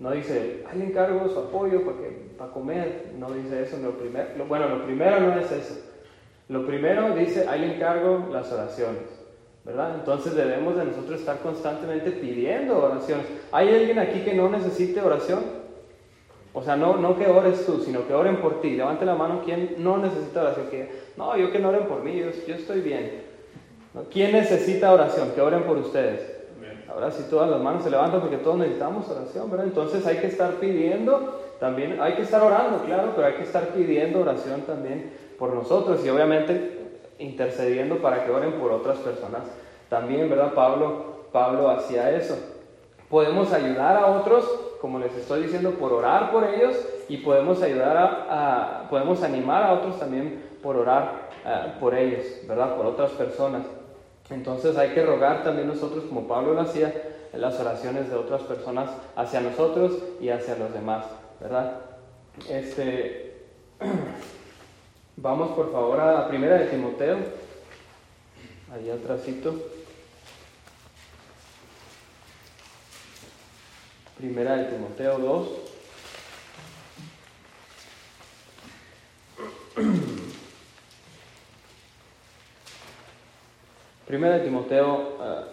no 0.00 0.10
dice, 0.10 0.64
ahí 0.70 0.78
le 0.78 0.86
encargo 0.86 1.28
su 1.28 1.38
apoyo 1.38 1.84
para, 1.84 1.98
que, 1.98 2.08
para 2.36 2.52
comer, 2.52 3.12
no 3.18 3.30
dice 3.30 3.62
eso. 3.62 3.76
Lo 3.78 3.92
primero, 3.92 4.28
bueno, 4.48 4.68
lo 4.68 4.84
primero 4.84 5.20
no 5.20 5.38
es 5.38 5.50
eso. 5.52 5.78
Lo 6.48 6.66
primero 6.66 7.14
dice, 7.14 7.46
le 7.58 7.74
encargo 7.76 8.28
las 8.32 8.50
oraciones. 8.52 9.19
¿Verdad? 9.64 9.94
Entonces 9.96 10.34
debemos 10.34 10.76
de 10.76 10.86
nosotros 10.86 11.20
estar 11.20 11.38
constantemente 11.40 12.10
pidiendo 12.12 12.78
oraciones. 12.78 13.26
¿Hay 13.52 13.68
alguien 13.68 13.98
aquí 13.98 14.20
que 14.20 14.34
no 14.34 14.48
necesite 14.48 15.00
oración? 15.00 15.40
O 16.52 16.62
sea, 16.62 16.76
no, 16.76 16.96
no 16.96 17.16
que 17.16 17.26
ores 17.26 17.64
tú, 17.64 17.80
sino 17.84 18.06
que 18.06 18.14
oren 18.14 18.38
por 18.38 18.60
ti. 18.60 18.70
Levante 18.70 19.04
la 19.04 19.14
mano 19.14 19.42
quien 19.44 19.76
no 19.78 19.98
necesita 19.98 20.42
oración. 20.42 20.66
Que, 20.68 20.90
no, 21.16 21.36
yo 21.36 21.52
que 21.52 21.58
no 21.58 21.68
oren 21.68 21.86
por 21.86 22.02
mí, 22.02 22.16
yo, 22.18 22.26
yo 22.46 22.54
estoy 22.54 22.80
bien. 22.80 23.22
¿Quién 24.12 24.32
necesita 24.32 24.92
oración? 24.92 25.32
Que 25.34 25.40
oren 25.40 25.62
por 25.64 25.76
ustedes. 25.76 26.40
Ahora 26.92 27.10
sí 27.10 27.24
todas 27.30 27.48
las 27.48 27.60
manos 27.60 27.84
se 27.84 27.90
levantan 27.90 28.20
porque 28.20 28.38
todos 28.38 28.58
necesitamos 28.58 29.08
oración, 29.08 29.48
¿verdad? 29.48 29.66
Entonces 29.66 30.04
hay 30.06 30.16
que 30.16 30.26
estar 30.26 30.54
pidiendo, 30.54 31.40
también 31.60 32.00
hay 32.00 32.14
que 32.14 32.22
estar 32.22 32.42
orando, 32.42 32.82
claro, 32.84 33.12
pero 33.14 33.28
hay 33.28 33.34
que 33.34 33.44
estar 33.44 33.68
pidiendo 33.68 34.20
oración 34.20 34.62
también 34.62 35.12
por 35.38 35.54
nosotros 35.54 36.04
y 36.04 36.08
obviamente 36.08 36.79
intercediendo 37.20 37.98
para 37.98 38.24
que 38.24 38.30
oren 38.30 38.52
por 38.54 38.72
otras 38.72 38.98
personas. 38.98 39.42
También, 39.88 40.28
¿verdad? 40.28 40.54
Pablo, 40.54 41.26
Pablo 41.32 41.70
hacía 41.70 42.10
eso. 42.10 42.36
Podemos 43.08 43.52
ayudar 43.52 43.96
a 43.96 44.06
otros, 44.06 44.44
como 44.80 44.98
les 44.98 45.14
estoy 45.16 45.42
diciendo, 45.42 45.72
por 45.72 45.92
orar 45.92 46.30
por 46.30 46.44
ellos 46.44 46.76
y 47.08 47.18
podemos 47.18 47.62
ayudar 47.62 47.96
a, 47.96 48.86
podemos 48.88 49.22
animar 49.22 49.64
a 49.64 49.72
otros 49.72 49.98
también 49.98 50.44
por 50.62 50.76
orar 50.76 51.28
eh, 51.44 51.72
por 51.80 51.94
ellos, 51.94 52.24
¿verdad? 52.46 52.76
Por 52.76 52.86
otras 52.86 53.10
personas. 53.12 53.62
Entonces 54.30 54.76
hay 54.78 54.90
que 54.90 55.04
rogar 55.04 55.42
también 55.42 55.66
nosotros, 55.66 56.04
como 56.04 56.28
Pablo 56.28 56.54
lo 56.54 56.60
hacía, 56.60 56.94
las 57.32 57.58
oraciones 57.60 58.10
de 58.10 58.16
otras 58.16 58.42
personas 58.42 58.90
hacia 59.16 59.40
nosotros 59.40 59.98
y 60.20 60.30
hacia 60.30 60.56
los 60.56 60.72
demás, 60.72 61.04
¿verdad? 61.40 61.80
Este, 62.48 63.44
vamos 65.20 65.50
por 65.50 65.70
favor 65.70 66.00
a 66.00 66.26
primera 66.28 66.58
de 66.58 66.66
Timoteo, 66.66 67.18
ahí 68.72 68.90
atrásito. 68.90 69.54
Primera 74.16 74.56
de 74.56 74.64
Timoteo 74.64 75.18
2. 75.18 75.48
Primera 84.06 84.38
de 84.38 84.44
Timoteo, 84.44 85.16
ah, 85.20 85.44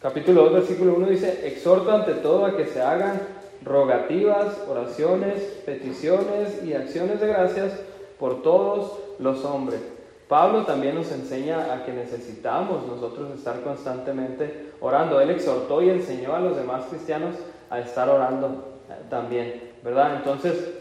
capítulo 0.00 0.44
2, 0.44 0.52
versículo 0.54 0.94
1 0.94 1.06
dice, 1.08 1.46
exhorto 1.46 1.92
ante 1.92 2.14
todo 2.14 2.46
a 2.46 2.56
que 2.56 2.66
se 2.66 2.80
hagan 2.80 3.20
rogativas, 3.64 4.56
oraciones, 4.66 5.42
peticiones 5.66 6.62
y 6.64 6.72
acciones 6.74 7.20
de 7.20 7.26
gracias 7.26 7.87
por 8.18 8.42
todos 8.42 8.92
los 9.18 9.44
hombres. 9.44 9.80
Pablo 10.28 10.64
también 10.66 10.94
nos 10.94 11.10
enseña 11.10 11.72
a 11.72 11.84
que 11.84 11.92
necesitamos 11.92 12.86
nosotros 12.86 13.30
estar 13.30 13.62
constantemente 13.62 14.72
orando. 14.80 15.20
Él 15.20 15.30
exhortó 15.30 15.80
y 15.80 15.88
enseñó 15.88 16.34
a 16.34 16.40
los 16.40 16.56
demás 16.56 16.84
cristianos 16.90 17.34
a 17.70 17.80
estar 17.80 18.08
orando 18.10 18.78
eh, 18.90 19.04
también, 19.08 19.72
¿verdad? 19.82 20.16
Entonces, 20.16 20.74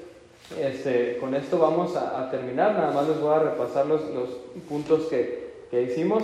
este, 0.60 1.18
con 1.18 1.34
esto 1.34 1.60
vamos 1.60 1.96
a, 1.96 2.30
terminar. 2.30 2.74
Nada 2.74 2.92
más 2.92 3.08
les 3.08 3.22
voy 3.22 3.34
a 3.34 3.40
repasar 3.40 3.86
los, 3.86 4.02
los 4.10 4.30
puntos 4.68 5.06
que, 5.06 5.66
que 5.72 5.84
hicimos. 5.84 6.24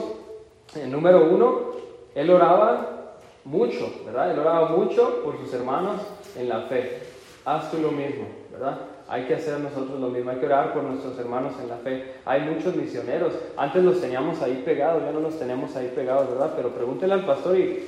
El 0.75 0.91
número 0.91 1.29
uno, 1.29 1.71
él 2.15 2.29
oraba 2.29 3.15
mucho, 3.45 3.89
¿verdad? 4.05 4.31
Él 4.31 4.39
oraba 4.39 4.69
mucho 4.69 5.21
por 5.23 5.37
sus 5.37 5.53
hermanos 5.53 6.01
en 6.37 6.49
la 6.49 6.63
fe. 6.63 7.03
Haz 7.45 7.71
tú 7.71 7.77
lo 7.77 7.91
mismo, 7.91 8.25
¿verdad? 8.51 8.79
Hay 9.07 9.25
que 9.25 9.35
hacer 9.35 9.59
nosotros 9.59 9.99
lo 9.99 10.09
mismo, 10.09 10.31
hay 10.31 10.37
que 10.37 10.45
orar 10.45 10.73
por 10.73 10.83
nuestros 10.83 11.17
hermanos 11.19 11.53
en 11.61 11.69
la 11.69 11.77
fe. 11.77 12.13
Hay 12.25 12.41
muchos 12.41 12.75
misioneros, 12.75 13.33
antes 13.57 13.83
los 13.83 14.01
teníamos 14.01 14.41
ahí 14.41 14.61
pegados, 14.65 15.03
ya 15.03 15.11
no 15.11 15.19
los 15.19 15.37
tenemos 15.37 15.75
ahí 15.75 15.91
pegados, 15.95 16.29
¿verdad? 16.29 16.53
Pero 16.55 16.69
pregúntele 16.69 17.13
al 17.13 17.25
pastor 17.25 17.57
y 17.57 17.83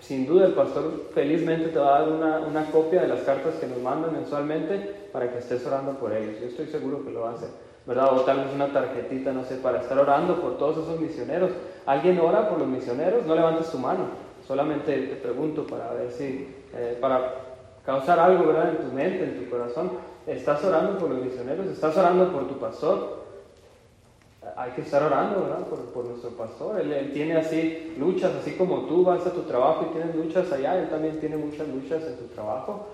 sin 0.00 0.26
duda 0.26 0.46
el 0.46 0.52
pastor 0.54 1.08
felizmente 1.14 1.68
te 1.68 1.78
va 1.78 1.96
a 1.96 2.00
dar 2.00 2.08
una, 2.08 2.38
una 2.40 2.64
copia 2.70 3.02
de 3.02 3.08
las 3.08 3.20
cartas 3.20 3.54
que 3.54 3.66
nos 3.66 3.78
mandan 3.78 4.12
mensualmente 4.12 5.08
para 5.12 5.30
que 5.30 5.38
estés 5.38 5.66
orando 5.66 5.92
por 5.92 6.12
ellos. 6.12 6.40
Yo 6.40 6.46
estoy 6.48 6.66
seguro 6.66 7.04
que 7.04 7.10
lo 7.10 7.22
va 7.22 7.30
a 7.30 7.34
hacer. 7.34 7.48
¿verdad? 7.86 8.16
O 8.16 8.20
tal 8.22 8.38
vez 8.38 8.46
una 8.54 8.72
tarjetita, 8.72 9.32
no 9.32 9.44
sé, 9.44 9.56
para 9.56 9.80
estar 9.80 9.98
orando 9.98 10.40
por 10.40 10.56
todos 10.56 10.78
esos 10.78 11.00
misioneros. 11.00 11.50
¿Alguien 11.86 12.18
ora 12.18 12.48
por 12.48 12.58
los 12.58 12.68
misioneros? 12.68 13.26
No 13.26 13.34
levantes 13.34 13.70
tu 13.70 13.78
mano, 13.78 14.06
solamente 14.46 14.96
te 14.96 15.16
pregunto 15.16 15.66
para 15.66 15.92
ver 15.92 16.10
si, 16.10 16.48
eh, 16.74 16.96
para 17.00 17.34
causar 17.84 18.18
algo, 18.18 18.46
¿verdad? 18.46 18.70
En 18.70 18.88
tu 18.88 18.94
mente, 18.94 19.24
en 19.24 19.44
tu 19.44 19.50
corazón. 19.50 19.92
¿Estás 20.26 20.64
orando 20.64 20.98
por 20.98 21.10
los 21.10 21.22
misioneros? 21.22 21.66
¿Estás 21.66 21.96
orando 21.98 22.32
por 22.32 22.48
tu 22.48 22.58
pastor? 22.58 23.24
Hay 24.56 24.70
que 24.72 24.80
estar 24.80 25.02
orando, 25.02 25.42
¿verdad? 25.42 25.66
Por, 25.66 26.04
nuestro 26.06 26.30
pastor. 26.30 26.80
Él, 26.80 27.10
tiene 27.12 27.36
así 27.36 27.94
luchas, 27.98 28.32
así 28.40 28.52
como 28.52 28.86
tú 28.86 29.04
vas 29.04 29.26
a 29.26 29.32
tu 29.32 29.42
trabajo 29.42 29.88
y 29.88 29.94
tienes 29.94 30.14
luchas 30.14 30.50
allá, 30.52 30.78
él 30.78 30.88
también 30.88 31.20
tiene 31.20 31.36
muchas 31.36 31.68
luchas 31.68 32.04
en 32.04 32.16
tu 32.16 32.26
trabajo. 32.34 32.86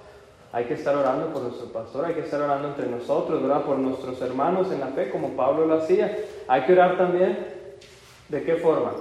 Hay 0.52 0.64
que 0.64 0.74
estar 0.74 0.96
orando 0.96 1.28
por 1.32 1.42
nuestro 1.42 1.66
pastor, 1.66 2.06
hay 2.06 2.14
que 2.14 2.22
estar 2.22 2.40
orando 2.40 2.68
entre 2.68 2.88
nosotros, 2.88 3.40
¿verdad? 3.40 3.62
Por 3.62 3.78
nuestros 3.78 4.20
hermanos 4.20 4.72
en 4.72 4.80
la 4.80 4.88
fe, 4.88 5.10
como 5.10 5.36
Pablo 5.36 5.66
lo 5.66 5.74
hacía. 5.74 6.16
Hay 6.48 6.62
que 6.62 6.72
orar 6.72 6.98
también, 6.98 7.46
¿de 8.28 8.42
qué 8.42 8.56
forma? 8.56 8.92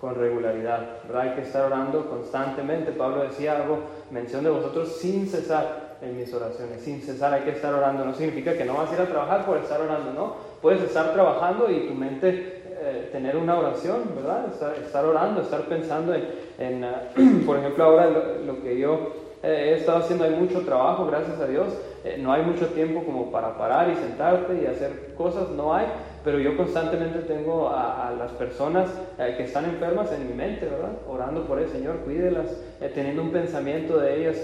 Con 0.00 0.16
regularidad. 0.16 0.98
Hay 1.14 1.30
que 1.36 1.42
estar 1.42 1.66
orando 1.66 2.10
constantemente. 2.10 2.90
Pablo 2.90 3.22
decía 3.22 3.56
algo, 3.56 3.78
mención 4.10 4.42
de 4.42 4.50
vosotros 4.50 4.96
sin 4.96 5.28
cesar 5.28 5.85
en 6.02 6.16
mis 6.16 6.32
oraciones, 6.32 6.80
sin 6.82 7.00
cesar 7.00 7.32
hay 7.32 7.42
que 7.42 7.50
estar 7.50 7.72
orando. 7.72 8.04
No 8.04 8.14
significa 8.14 8.54
que 8.54 8.64
no 8.64 8.74
vas 8.74 8.90
a 8.90 8.94
ir 8.94 9.00
a 9.00 9.06
trabajar 9.06 9.44
por 9.46 9.58
estar 9.58 9.80
orando, 9.80 10.12
¿no? 10.12 10.34
Puedes 10.60 10.82
estar 10.82 11.12
trabajando 11.12 11.70
y 11.70 11.86
tu 11.86 11.94
mente 11.94 12.62
eh, 12.78 13.08
tener 13.10 13.36
una 13.36 13.58
oración, 13.58 14.02
¿verdad? 14.14 14.46
Estar, 14.84 15.04
orando, 15.04 15.40
estar 15.40 15.62
pensando 15.62 16.14
en, 16.14 16.24
en 16.58 17.44
por 17.46 17.58
ejemplo, 17.58 17.84
ahora 17.84 18.10
lo, 18.44 18.62
que 18.62 18.78
yo 18.78 19.12
eh, 19.42 19.70
he 19.70 19.74
estado 19.76 19.98
haciendo, 19.98 20.24
hay 20.24 20.32
mucho 20.32 20.60
trabajo, 20.60 21.06
gracias 21.06 21.40
a 21.40 21.46
Dios, 21.46 21.68
eh, 22.04 22.18
no 22.20 22.32
hay 22.32 22.42
mucho 22.42 22.66
tiempo 22.66 23.02
como 23.04 23.32
para 23.32 23.56
parar 23.56 23.90
y 23.90 23.96
sentarte 23.96 24.62
y 24.62 24.66
hacer 24.66 25.14
cosas, 25.16 25.48
no 25.50 25.74
hay, 25.74 25.86
pero 26.26 26.40
yo 26.40 26.56
constantemente 26.56 27.20
tengo 27.20 27.70
a, 27.70 28.12
las 28.18 28.32
personas 28.32 28.90
eh, 29.16 29.34
que 29.36 29.44
están 29.44 29.64
enfermas 29.66 30.10
en 30.10 30.26
mi 30.26 30.34
mente, 30.34 30.66
¿verdad? 30.66 30.90
Orando 31.08 31.46
por 31.46 31.60
el 31.60 31.68
Señor, 31.68 31.98
cuídelas, 31.98 32.48
teniendo 32.96 33.22
un 33.22 33.30
pensamiento 33.30 33.98
de 33.98 34.18
ellas 34.18 34.36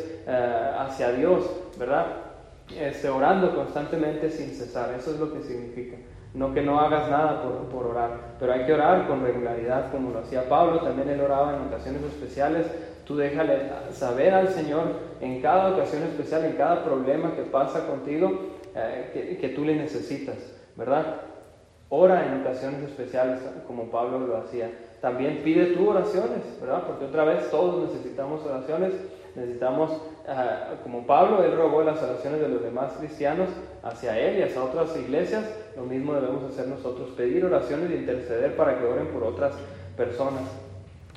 hacia 0.78 1.10
Dios, 1.10 1.50
¿verdad? 1.76 2.06
Este, 2.78 3.08
orando 3.08 3.52
constantemente 3.56 4.30
sin 4.30 4.50
cesar, 4.50 4.94
eso 4.96 5.10
es 5.10 5.18
lo 5.18 5.32
que 5.32 5.42
significa. 5.42 5.96
No 6.34 6.54
que 6.54 6.62
no 6.62 6.78
hagas 6.78 7.10
nada 7.10 7.42
por, 7.42 7.68
por, 7.68 7.86
orar, 7.90 8.36
pero 8.38 8.52
hay 8.52 8.64
que 8.64 8.74
orar 8.74 9.08
con 9.08 9.24
regularidad, 9.24 9.90
como 9.90 10.12
lo 10.12 10.20
hacía 10.20 10.48
Pablo, 10.48 10.82
también 10.82 11.08
él 11.08 11.20
oraba 11.20 11.56
en 11.56 11.66
ocasiones 11.66 12.04
especiales. 12.04 12.68
Tú 13.04 13.16
déjale 13.16 13.70
saber 13.90 14.32
al 14.32 14.50
Señor 14.50 14.84
en 15.20 15.42
cada 15.42 15.72
ocasión 15.74 16.04
especial, 16.04 16.44
en 16.44 16.52
cada 16.52 16.84
problema 16.84 17.34
que 17.34 17.42
pasa 17.42 17.88
contigo, 17.88 18.52
eh, 18.76 19.10
que, 19.12 19.38
que, 19.38 19.48
tú 19.48 19.64
le 19.64 19.74
necesitas, 19.74 20.36
¿verdad? 20.76 21.31
Ora 21.94 22.26
en 22.26 22.40
ocasiones 22.40 22.82
especiales, 22.84 23.40
como 23.66 23.90
Pablo 23.90 24.20
lo 24.20 24.38
hacía. 24.38 24.70
También 25.02 25.42
pide 25.44 25.66
tú 25.76 25.90
oraciones, 25.90 26.40
¿verdad? 26.58 26.84
Porque 26.86 27.04
otra 27.04 27.24
vez 27.24 27.50
todos 27.50 27.86
necesitamos 27.86 28.40
oraciones 28.46 28.92
necesitamos, 29.34 29.90
ah, 30.28 30.74
como 30.82 31.06
Pablo, 31.06 31.42
él 31.44 31.56
robó 31.56 31.82
las 31.82 32.02
oraciones 32.02 32.40
de 32.40 32.48
los 32.48 32.62
demás 32.62 32.92
cristianos 32.98 33.48
hacia 33.82 34.18
él 34.18 34.38
y 34.38 34.42
hacia 34.42 34.62
otras 34.62 34.96
iglesias, 34.96 35.44
lo 35.76 35.84
mismo 35.84 36.14
debemos 36.14 36.44
hacer 36.44 36.68
nosotros, 36.68 37.10
pedir 37.16 37.44
oraciones 37.44 37.90
y 37.90 37.94
interceder 37.94 38.56
para 38.56 38.78
que 38.78 38.84
oren 38.84 39.08
por 39.08 39.24
otras 39.24 39.54
personas. 39.96 40.42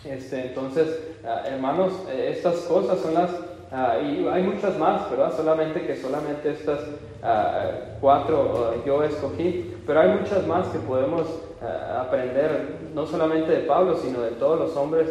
Este, 0.04 0.48
entonces, 0.48 1.00
ah, 1.26 1.44
hermanos, 1.46 1.94
eh, 2.10 2.32
estas 2.36 2.56
cosas 2.62 3.00
son 3.00 3.14
las 3.14 3.32
Ah, 3.72 3.98
y 4.00 4.26
hay 4.28 4.44
muchas 4.44 4.78
más, 4.78 5.10
¿verdad? 5.10 5.36
Solamente 5.36 5.86
que 5.86 5.96
solamente 5.96 6.52
estas 6.52 6.80
ah, 7.24 7.72
cuatro 8.00 8.72
ah, 8.72 8.84
yo 8.86 9.04
escogí, 9.04 9.75
pero 9.86 10.02
hay 10.02 10.10
muchas 10.10 10.46
más 10.48 10.68
que 10.68 10.80
podemos 10.80 11.28
aprender, 12.00 12.76
no 12.94 13.06
solamente 13.06 13.52
de 13.52 13.60
Pablo, 13.62 13.98
sino 13.98 14.22
de 14.22 14.32
todos 14.32 14.60
los 14.60 14.76
hombres 14.78 15.08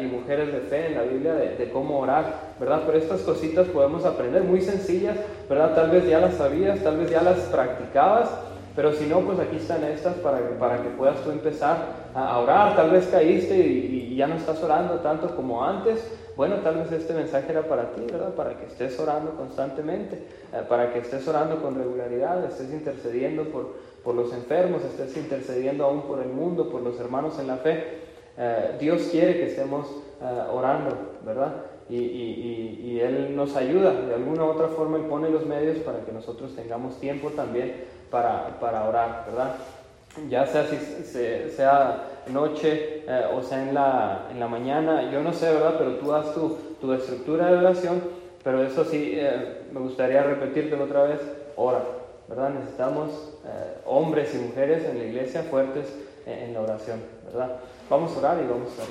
y 0.00 0.06
mujeres 0.06 0.52
de 0.52 0.60
fe 0.60 0.86
en 0.86 0.94
la 0.94 1.02
Biblia, 1.02 1.34
de, 1.34 1.56
de, 1.56 1.70
cómo 1.70 2.00
orar, 2.00 2.54
¿verdad? 2.58 2.82
Pero 2.86 2.98
estas 2.98 3.20
cositas 3.20 3.68
podemos 3.68 4.04
aprender 4.04 4.42
muy 4.42 4.60
sencillas, 4.60 5.16
¿verdad? 5.48 5.74
Tal 5.74 5.90
vez 5.90 6.08
ya 6.08 6.20
las 6.20 6.34
sabías, 6.34 6.80
tal 6.82 6.98
vez 6.98 7.10
ya 7.10 7.22
las 7.22 7.38
practicabas, 7.40 8.30
pero 8.74 8.92
si 8.92 9.06
no, 9.06 9.20
pues 9.20 9.38
aquí 9.38 9.56
están 9.56 9.84
estas 9.84 10.14
para, 10.16 10.38
para 10.58 10.78
que 10.82 10.88
puedas 10.90 11.20
tú 11.22 11.30
empezar 11.30 11.76
a 12.14 12.38
orar. 12.38 12.74
Tal 12.74 12.90
vez 12.90 13.06
caíste 13.06 13.56
y, 13.58 14.08
y 14.12 14.16
ya 14.16 14.26
no 14.26 14.36
estás 14.36 14.62
orando 14.62 14.94
tanto 14.96 15.36
como 15.36 15.64
antes, 15.64 16.02
bueno, 16.36 16.56
tal 16.56 16.76
vez 16.76 16.90
este 16.90 17.12
mensaje 17.12 17.52
era 17.52 17.62
para 17.62 17.92
ti, 17.92 18.06
¿verdad? 18.10 18.30
Para 18.34 18.56
que 18.56 18.64
estés 18.64 18.98
orando 18.98 19.32
constantemente, 19.32 20.16
eh, 20.52 20.62
para 20.66 20.92
que 20.92 21.00
estés 21.00 21.28
orando 21.28 21.60
con 21.60 21.74
regularidad, 21.74 22.42
estés 22.46 22.72
intercediendo 22.72 23.44
por, 23.44 23.74
por 24.04 24.14
los 24.14 24.32
enfermos, 24.32 24.82
estés 24.84 25.16
intercediendo 25.16 25.84
aún 25.84 26.02
por 26.02 26.20
el 26.20 26.28
mundo, 26.28 26.70
por 26.70 26.82
los 26.82 26.98
hermanos 26.98 27.38
en 27.38 27.46
la 27.46 27.56
fe. 27.56 28.02
Eh, 28.36 28.76
Dios 28.80 29.08
quiere 29.10 29.34
que 29.34 29.46
estemos 29.46 29.86
eh, 30.20 30.42
orando, 30.52 30.96
¿verdad? 31.24 31.52
Y, 31.88 31.96
y, 31.96 32.80
y, 32.84 33.00
Él 33.00 33.36
nos 33.36 33.54
ayuda, 33.56 33.92
de 33.92 34.14
alguna 34.14 34.44
u 34.44 34.50
otra 34.50 34.68
forma 34.68 34.96
Él 34.96 35.04
pone 35.04 35.28
los 35.28 35.44
medios 35.44 35.78
para 35.78 36.04
que 36.04 36.12
nosotros 36.12 36.54
tengamos 36.54 36.98
tiempo 36.98 37.30
también 37.30 37.84
para, 38.10 38.58
para 38.60 38.88
orar, 38.88 39.24
¿verdad? 39.26 39.56
Ya 40.28 40.46
sea 40.46 40.66
si 40.66 40.76
sea 41.50 42.12
noche 42.30 43.02
eh, 43.06 43.24
o 43.34 43.42
sea 43.42 43.62
en 43.62 43.74
la, 43.74 44.28
en 44.30 44.38
la 44.38 44.46
mañana, 44.46 45.10
yo 45.10 45.22
no 45.22 45.32
sé, 45.32 45.52
¿verdad? 45.52 45.74
Pero 45.78 45.96
tú 45.96 46.12
haz 46.12 46.32
tu, 46.34 46.56
tu 46.80 46.92
estructura 46.92 47.50
de 47.50 47.58
oración, 47.58 48.00
pero 48.44 48.62
eso 48.62 48.84
sí, 48.84 49.14
eh, 49.16 49.62
me 49.72 49.80
gustaría 49.80 50.22
repetirte 50.22 50.74
otra 50.74 51.04
vez, 51.04 51.20
ora, 51.56 51.82
¿verdad? 52.28 52.50
Necesitamos 52.50 53.31
eh, 53.44 53.78
hombres 53.86 54.34
y 54.34 54.38
mujeres 54.38 54.84
en 54.84 54.98
la 54.98 55.04
iglesia 55.04 55.42
fuertes 55.42 55.86
en, 56.26 56.38
en 56.38 56.54
la 56.54 56.60
oración, 56.60 57.00
¿verdad? 57.24 57.56
Vamos 57.90 58.16
a 58.16 58.18
orar 58.18 58.38
y 58.42 58.46
vamos 58.46 58.68
a 58.68 58.70
estar 58.70 58.86